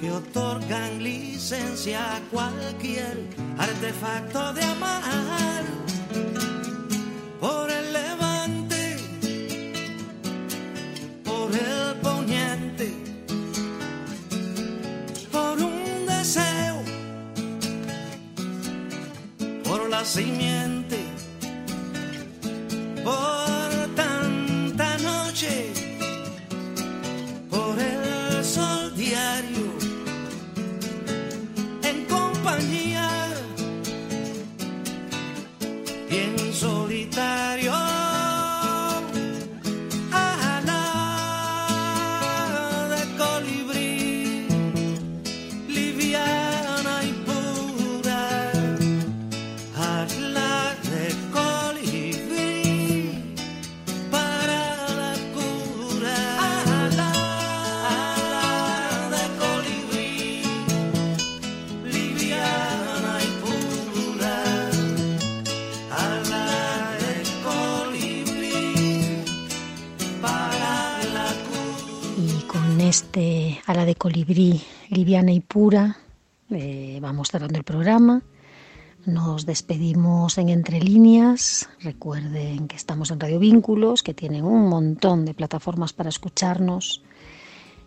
que 0.00 0.10
otorgan 0.10 1.02
licencia 1.02 2.16
a 2.16 2.20
cualquier 2.30 3.26
artefacto 3.58 4.54
de 4.54 4.64
amar 4.64 5.64
por 20.14 20.20
la 20.20 20.51
colibrí 74.32 74.62
liviana 74.88 75.30
y 75.30 75.40
pura 75.40 75.98
eh, 76.48 76.98
vamos 77.02 77.28
cerrando 77.28 77.58
el 77.58 77.64
programa. 77.64 78.22
Nos 79.04 79.44
despedimos 79.44 80.38
en 80.38 80.48
Entre 80.48 80.80
Líneas. 80.80 81.68
Recuerden 81.80 82.66
que 82.66 82.76
estamos 82.76 83.10
en 83.10 83.20
Radio 83.20 83.38
Vínculos, 83.38 84.02
que 84.02 84.14
tienen 84.14 84.44
un 84.46 84.68
montón 84.68 85.26
de 85.26 85.34
plataformas 85.34 85.92
para 85.92 86.08
escucharnos. 86.08 87.02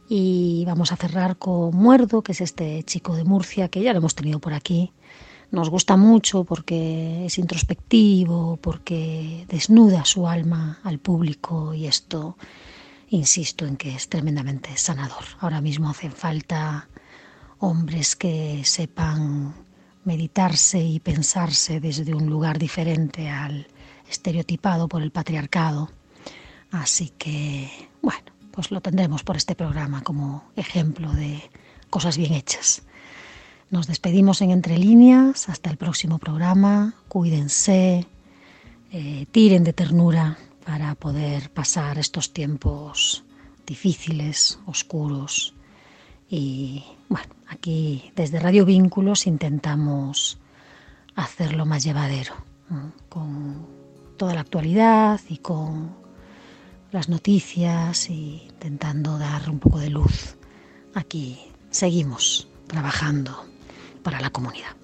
Y 0.07 0.63
vamos 0.67 0.91
a 0.91 0.97
cerrar 0.97 1.37
con 1.37 1.75
Muerdo, 1.75 2.21
que 2.21 2.33
es 2.33 2.41
este 2.41 2.83
chico 2.83 3.15
de 3.15 3.23
Murcia, 3.23 3.69
que 3.69 3.81
ya 3.81 3.93
lo 3.93 3.99
hemos 3.99 4.13
tenido 4.13 4.37
por 4.39 4.53
aquí, 4.53 4.91
nos 5.51 5.69
gusta 5.69 5.95
mucho 5.95 6.43
porque 6.43 7.25
es 7.25 7.37
introspectivo, 7.37 8.57
porque 8.57 9.45
desnuda 9.47 10.05
su 10.05 10.27
alma 10.27 10.79
al 10.83 10.99
público 10.99 11.73
y 11.73 11.87
esto, 11.87 12.37
insisto 13.09 13.65
en 13.65 13.77
que 13.77 13.95
es 13.95 14.09
tremendamente 14.09 14.75
sanador. 14.77 15.23
Ahora 15.39 15.61
mismo 15.61 15.89
hacen 15.89 16.11
falta 16.11 16.87
hombres 17.59 18.15
que 18.15 18.61
sepan 18.65 19.53
meditarse 20.03 20.79
y 20.79 20.99
pensarse 20.99 21.79
desde 21.79 22.13
un 22.13 22.29
lugar 22.29 22.59
diferente 22.59 23.29
al 23.29 23.67
estereotipado 24.09 24.87
por 24.87 25.01
el 25.01 25.11
patriarcado. 25.11 25.89
Así 26.71 27.11
que, 27.17 27.69
bueno, 28.01 28.31
pues 28.51 28.71
lo 28.71 28.81
tendremos 28.81 29.23
por 29.23 29.37
este 29.37 29.55
programa 29.55 30.01
como 30.01 30.45
ejemplo 30.55 31.11
de 31.11 31.41
cosas 31.89 32.17
bien 32.17 32.33
hechas. 32.33 32.83
Nos 33.71 33.87
despedimos 33.87 34.41
en 34.41 34.51
Entre 34.51 34.77
Líneas, 34.77 35.49
hasta 35.49 35.71
el 35.71 35.77
próximo 35.77 36.19
programa, 36.19 36.95
cuídense, 37.07 38.05
eh, 38.91 39.25
tiren 39.31 39.63
de 39.63 39.73
ternura 39.73 40.37
para 40.65 40.95
poder 40.95 41.51
pasar 41.51 41.97
estos 41.99 42.33
tiempos 42.33 43.23
difíciles, 43.65 44.59
oscuros. 44.65 45.53
Y 46.29 46.83
bueno, 47.07 47.33
aquí 47.47 48.11
desde 48.15 48.39
Radio 48.39 48.65
Vínculos 48.65 49.27
intentamos 49.27 50.39
hacerlo 51.15 51.65
más 51.65 51.83
llevadero, 51.83 52.33
con 53.09 53.67
toda 54.17 54.33
la 54.33 54.41
actualidad 54.41 55.21
y 55.29 55.37
con 55.37 55.95
las 56.91 57.09
noticias 57.09 58.09
y 58.09 58.43
intentando 58.47 59.17
dar 59.17 59.49
un 59.49 59.59
poco 59.59 59.79
de 59.79 59.89
luz. 59.89 60.35
Aquí 60.95 61.39
seguimos 61.69 62.47
trabajando 62.67 63.45
para 64.03 64.19
la 64.19 64.29
comunidad. 64.31 64.75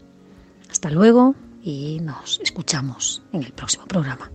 Hasta 0.69 0.89
luego 0.89 1.35
y 1.63 1.99
nos 2.01 2.39
escuchamos 2.41 3.23
en 3.33 3.43
el 3.43 3.53
próximo 3.53 3.85
programa. 3.85 4.31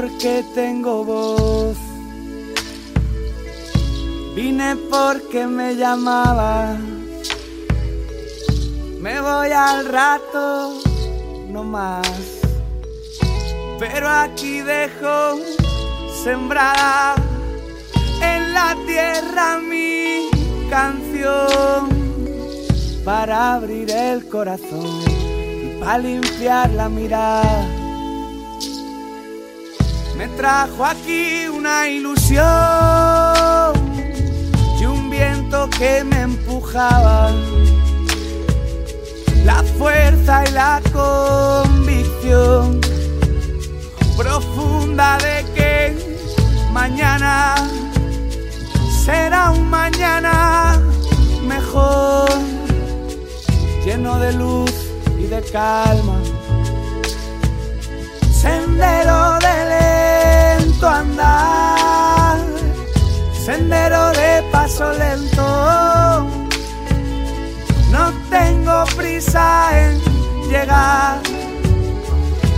Porque 0.00 0.44
tengo 0.54 1.04
voz 1.04 1.76
Vine 4.36 4.76
porque 4.88 5.44
me 5.48 5.74
llamaba. 5.74 6.76
Me 9.00 9.20
voy 9.20 9.50
al 9.50 9.86
rato, 9.86 10.74
no 11.50 11.64
más. 11.64 12.06
Pero 13.80 14.08
aquí 14.08 14.60
dejo 14.60 15.40
sembrada 16.22 17.16
en 18.22 18.52
la 18.52 18.76
tierra 18.86 19.58
mi 19.58 20.28
canción 20.70 21.88
para 23.04 23.54
abrir 23.54 23.90
el 23.90 24.28
corazón 24.28 25.02
y 25.64 25.80
para 25.80 25.98
limpiar 25.98 26.70
la 26.70 26.88
mirada. 26.88 27.77
Me 30.18 30.28
trajo 30.36 30.84
aquí 30.84 31.46
una 31.48 31.88
ilusión 31.88 33.78
que 35.78 36.02
me 36.04 36.22
empujaban, 36.22 37.34
la 39.44 39.62
fuerza 39.78 40.44
y 40.44 40.52
la 40.52 40.80
convicción 40.92 42.80
profunda 44.16 45.18
de 45.18 45.44
que 45.54 45.96
mañana 46.72 47.54
será 49.04 49.50
un 49.50 49.68
mañana 49.70 50.80
mejor, 51.46 52.28
lleno 53.84 54.18
de 54.18 54.32
luz 54.32 54.72
y 55.18 55.26
de 55.26 55.42
calma, 55.52 56.20
sendero 58.32 59.37
de 59.37 59.37
andar. 60.86 62.38
Sendero 63.44 64.10
de 64.12 64.42
paso 64.52 64.92
lento. 64.92 66.28
No 67.90 68.12
tengo 68.30 68.84
prisa 68.96 69.70
en 69.72 69.98
llegar, 70.50 71.18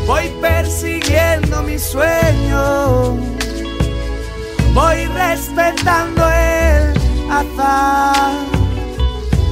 voy 0.07 0.29
persiguiendo 0.41 1.63
mi 1.63 1.79
sueño, 1.79 3.17
voy 4.75 5.07
respetando 5.07 6.29
el 6.29 6.93
azar, 7.31 8.33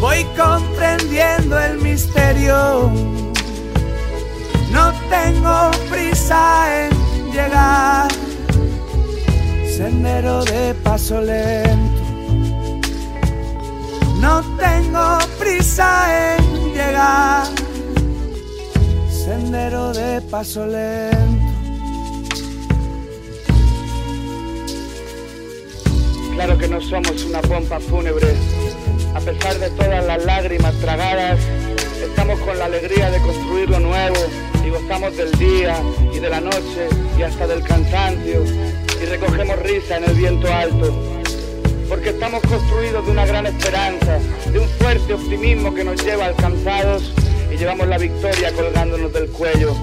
voy 0.01 0.25
comprendiendo 0.37 1.59
el 1.59 1.79
misterio. 1.79 2.91
No 4.73 4.93
tengo 5.09 5.71
prisa 5.89 6.87
en 6.87 7.33
llegar 7.33 8.28
sendero 9.79 10.43
de 10.43 10.75
paso 10.83 11.21
lento. 11.21 12.03
No 14.21 14.43
tengo 14.57 15.19
prisa 15.39 16.37
en 16.37 16.73
llegar, 16.75 17.47
sendero 19.09 19.93
de 19.93 20.21
paso 20.23 20.67
lento. 20.67 21.47
Claro 26.35 26.59
que 26.59 26.67
no 26.67 26.81
somos 26.81 27.25
una 27.27 27.41
pompa 27.43 27.79
fúnebre, 27.79 28.35
a 29.15 29.21
pesar 29.21 29.61
de 29.61 29.71
todas 29.71 30.05
las 30.05 30.25
lágrimas 30.25 30.75
tragadas, 30.81 31.39
estamos 32.03 32.41
con 32.41 32.59
la 32.59 32.65
alegría 32.65 33.13
de 33.13 33.21
construir 33.21 33.71
lo 33.71 33.79
nuevo 33.79 34.17
y 34.67 34.71
gozamos 34.71 35.17
del 35.17 35.31
día 35.39 35.77
y 36.13 36.19
de 36.19 36.31
la 36.31 36.41
noche 36.41 36.89
y 37.17 37.23
hasta 37.23 37.47
del 37.47 37.63
cansancio 37.63 38.43
y 39.01 39.05
recogemos 39.07 39.59
risa 39.61 39.97
en 39.97 40.05
el 40.05 40.15
viento 40.15 40.53
alto, 40.53 40.93
porque 41.89 42.11
estamos 42.11 42.41
construidos 42.43 43.05
de 43.05 43.13
una 43.13 43.27
gran 43.27 43.47
esperanza, 43.47 44.19
de 44.51 44.59
un 44.59 44.69
fuerte 44.69 45.15
optimismo 45.15 45.73
que 45.73 45.85
nos 45.85 46.03
lleva 46.05 46.27
alcanzados 46.27 47.13
y 47.53 47.57
llevamos 47.57 47.87
la 47.87 47.99
victoria 47.99 48.53
colgándonos 48.53 49.13
del 49.13 49.29
cuello, 49.29 49.75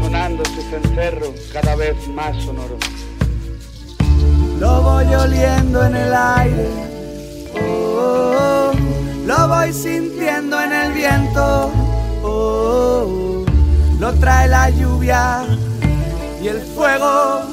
sonando 0.00 0.44
su 0.44 0.62
cencerro 0.70 1.34
cada 1.52 1.74
vez 1.74 1.96
más 2.08 2.36
sonoro. 2.44 2.76
Lo 4.58 4.82
voy 4.82 5.06
oliendo 5.14 5.84
en 5.86 5.96
el 5.96 6.14
aire, 6.14 6.68
oh, 7.60 8.72
lo 9.26 9.48
voy 9.48 9.72
sintiendo 9.72 10.60
en 10.60 10.72
el 10.72 10.92
viento, 10.92 11.72
oh, 12.22 13.44
lo 13.98 14.14
trae 14.14 14.48
la 14.48 14.70
lluvia 14.70 15.44
y 16.42 16.48
el 16.48 16.60
fuego 16.60 17.49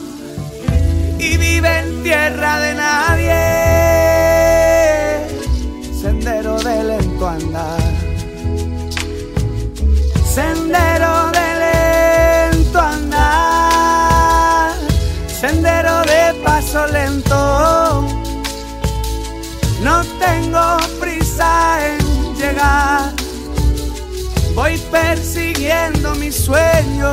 tierra 2.08 2.54
de 2.62 2.74
nadie, 2.74 3.44
sendero 6.02 6.58
de 6.68 6.84
lento 6.92 7.28
andar, 7.28 7.92
sendero 10.36 11.14
de 11.38 11.48
lento 11.66 12.80
andar, 12.80 14.72
sendero 15.42 15.96
de 16.04 16.22
paso 16.46 16.88
lento, 16.88 18.06
no 19.84 19.96
tengo 20.26 20.66
prisa 21.02 21.52
en 21.90 22.00
llegar, 22.40 23.12
voy 24.56 24.78
persiguiendo 24.90 26.16
mi 26.16 26.32
sueño. 26.32 27.12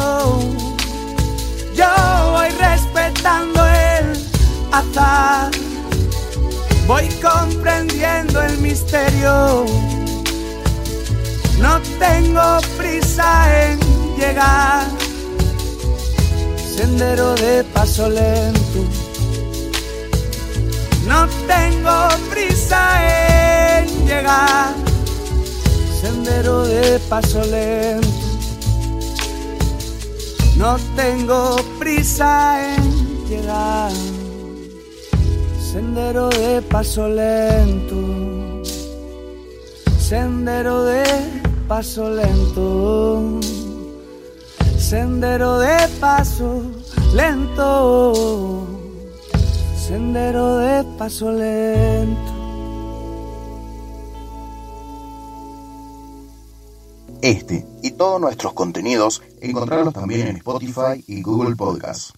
Yo 1.74 1.92
voy 2.34 2.50
respetando 2.50 3.58
el 3.66 3.93
voy 6.86 7.08
comprendiendo 7.22 8.42
el 8.42 8.58
misterio. 8.58 9.64
No 11.60 11.80
tengo 11.98 12.58
prisa 12.76 13.70
en 13.70 13.78
llegar, 14.16 14.86
sendero 16.76 17.34
de 17.36 17.64
paso 17.72 18.08
lento. 18.08 18.84
No 21.06 21.28
tengo 21.46 22.08
prisa 22.30 23.80
en 23.80 24.06
llegar, 24.06 24.74
sendero 26.00 26.64
de 26.64 26.98
paso 27.08 27.44
lento. 27.44 28.08
No 30.56 30.76
tengo 30.96 31.56
prisa 31.78 32.74
en 32.76 33.26
llegar, 33.28 33.92
sendero 35.74 36.28
de 36.28 36.62
paso 36.62 37.08
lento. 37.08 38.62
Sendero 39.98 40.84
de 40.84 41.02
paso 41.66 42.08
lento. 42.10 43.40
Sendero 44.78 45.58
de 45.58 45.76
paso 45.98 46.62
lento. 47.12 48.68
Sendero 49.76 50.58
de 50.58 50.84
paso 50.96 51.32
lento. 51.32 52.32
Este 57.20 57.66
y 57.82 57.90
todos 57.90 58.20
nuestros 58.20 58.52
contenidos 58.52 59.22
encontrarlos 59.40 59.92
también 59.92 60.28
en 60.28 60.36
Spotify 60.36 61.02
y 61.08 61.20
Google 61.20 61.56
Podcasts. 61.56 62.12